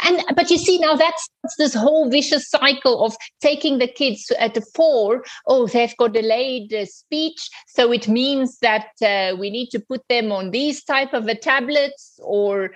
[0.04, 4.32] And but you see now that's, that's this whole vicious cycle of taking the kids
[4.40, 7.50] at four oh they've got delayed uh, speech.
[7.68, 11.36] So it means that uh, we need to put them on these type of a
[11.36, 12.72] tablets or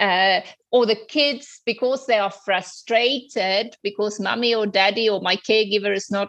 [0.00, 0.40] uh,
[0.72, 6.10] or the kids because they are frustrated because mommy or daddy or my caregiver is
[6.10, 6.28] not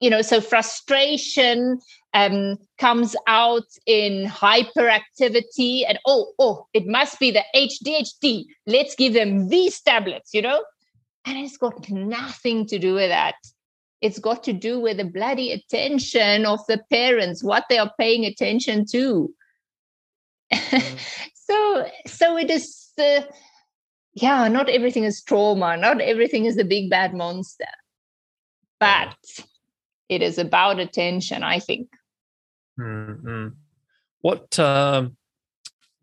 [0.00, 1.78] you know so frustration
[2.12, 9.14] um, comes out in hyperactivity and oh oh it must be the adhd let's give
[9.14, 10.62] them these tablets you know?
[11.26, 13.36] And it's got nothing to do with that.
[14.00, 18.24] It's got to do with the bloody attention of the parents what they are paying
[18.24, 19.32] attention to.
[20.52, 20.98] Mm.
[21.34, 23.22] so so it is uh,
[24.14, 27.64] yeah not everything is trauma not everything is the big bad monster
[28.80, 29.16] but
[30.08, 31.88] it is about attention i think
[32.78, 33.48] mm-hmm.
[34.20, 35.16] what um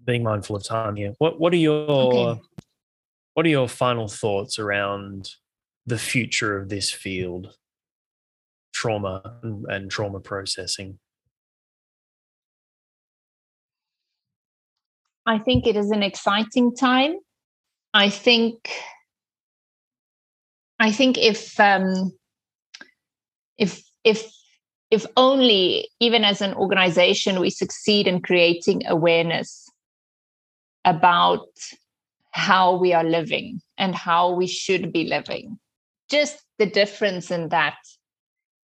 [0.03, 2.41] being mindful of time here what what are your okay.
[3.33, 5.29] what are your final thoughts around
[5.85, 7.55] the future of this field
[8.73, 10.99] trauma and, and trauma processing
[15.25, 17.15] i think it is an exciting time.
[17.93, 18.69] I think
[20.79, 22.11] i think if um
[23.57, 24.31] if if
[24.89, 29.69] if only even as an organization we succeed in creating awareness
[30.85, 31.47] about
[32.31, 35.59] how we are living and how we should be living.
[36.09, 37.77] Just the difference in that.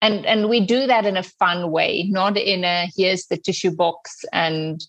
[0.02, 3.76] And and we do that in a fun way not in a here's the tissue
[3.76, 4.82] box and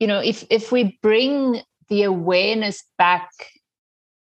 [0.00, 3.30] you know if if we bring the awareness back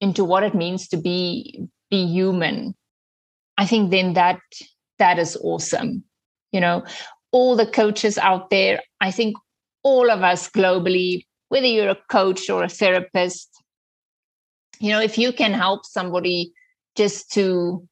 [0.00, 2.74] into what it means to be be human
[3.58, 4.40] I think then that
[4.98, 6.04] that is awesome.
[6.52, 6.84] You know,
[7.32, 9.36] all the coaches out there, I think
[9.82, 13.50] all of us globally, whether you're a coach or a therapist,
[14.78, 16.52] you know, if you can help somebody
[16.96, 17.86] just to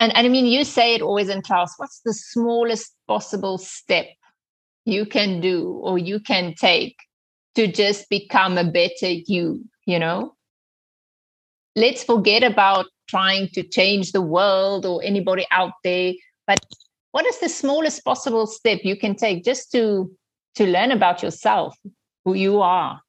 [0.00, 4.06] and, and I mean, you say it always in class what's the smallest possible step
[4.84, 6.96] you can do or you can take
[7.54, 10.34] to just become a better you, you know?
[11.76, 16.14] Let's forget about trying to change the world or anybody out there
[16.46, 16.58] but
[17.12, 20.10] what is the smallest possible step you can take just to
[20.56, 21.76] to learn about yourself
[22.24, 23.00] who you are?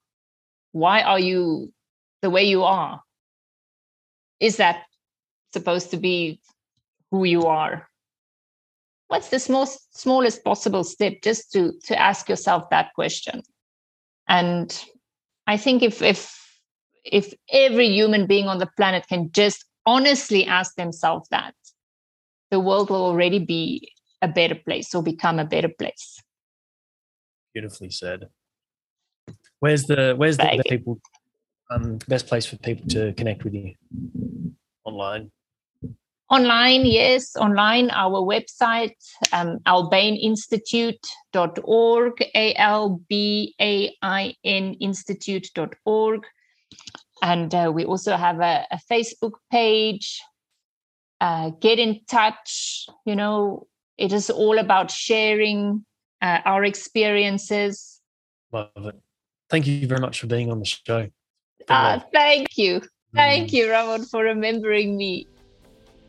[0.71, 1.71] Why are you
[2.21, 3.01] the way you are?
[4.39, 4.83] Is that
[5.53, 6.39] supposed to be
[7.11, 7.87] who you are
[9.07, 13.41] what's the smallest smallest possible step just to to ask yourself that question
[14.27, 14.83] and
[15.47, 16.45] i think if if
[17.05, 21.53] if every human being on the planet can just honestly ask themselves that,
[22.51, 23.91] the world will already be
[24.21, 26.21] a better place or become a better place.
[27.53, 28.27] Beautifully said.
[29.59, 30.99] Where's the where's the, the people
[31.69, 33.73] um best place for people to connect with you
[34.83, 35.31] online?
[36.29, 38.93] Online, yes, online, our website,
[39.31, 46.25] um, albain.institute.org, A L B A I N institute.org
[47.21, 50.19] and uh, we also have a, a facebook page.
[51.21, 53.65] Uh, get in touch you know
[53.97, 55.85] it is all about sharing
[56.21, 58.01] uh, our experiences.
[58.51, 58.99] Love it.
[59.49, 61.07] Thank you very much for being on the show.
[61.69, 62.81] Uh, thank you.
[63.13, 63.53] Thank mm.
[63.53, 65.27] you ramon for remembering me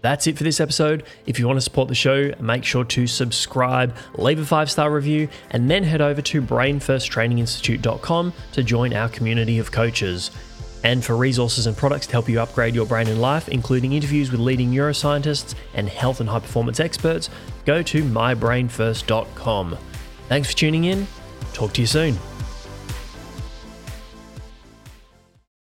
[0.07, 1.03] that's it for this episode.
[1.27, 4.93] If you want to support the show, make sure to subscribe, leave a five star
[4.93, 10.31] review, and then head over to brainfirsttraininginstitute.com to join our community of coaches.
[10.85, 14.31] And for resources and products to help you upgrade your brain and life, including interviews
[14.31, 17.29] with leading neuroscientists and health and high performance experts,
[17.65, 19.77] go to mybrainfirst.com.
[20.29, 21.09] Thanks for tuning in.
[21.53, 22.17] Talk to you soon.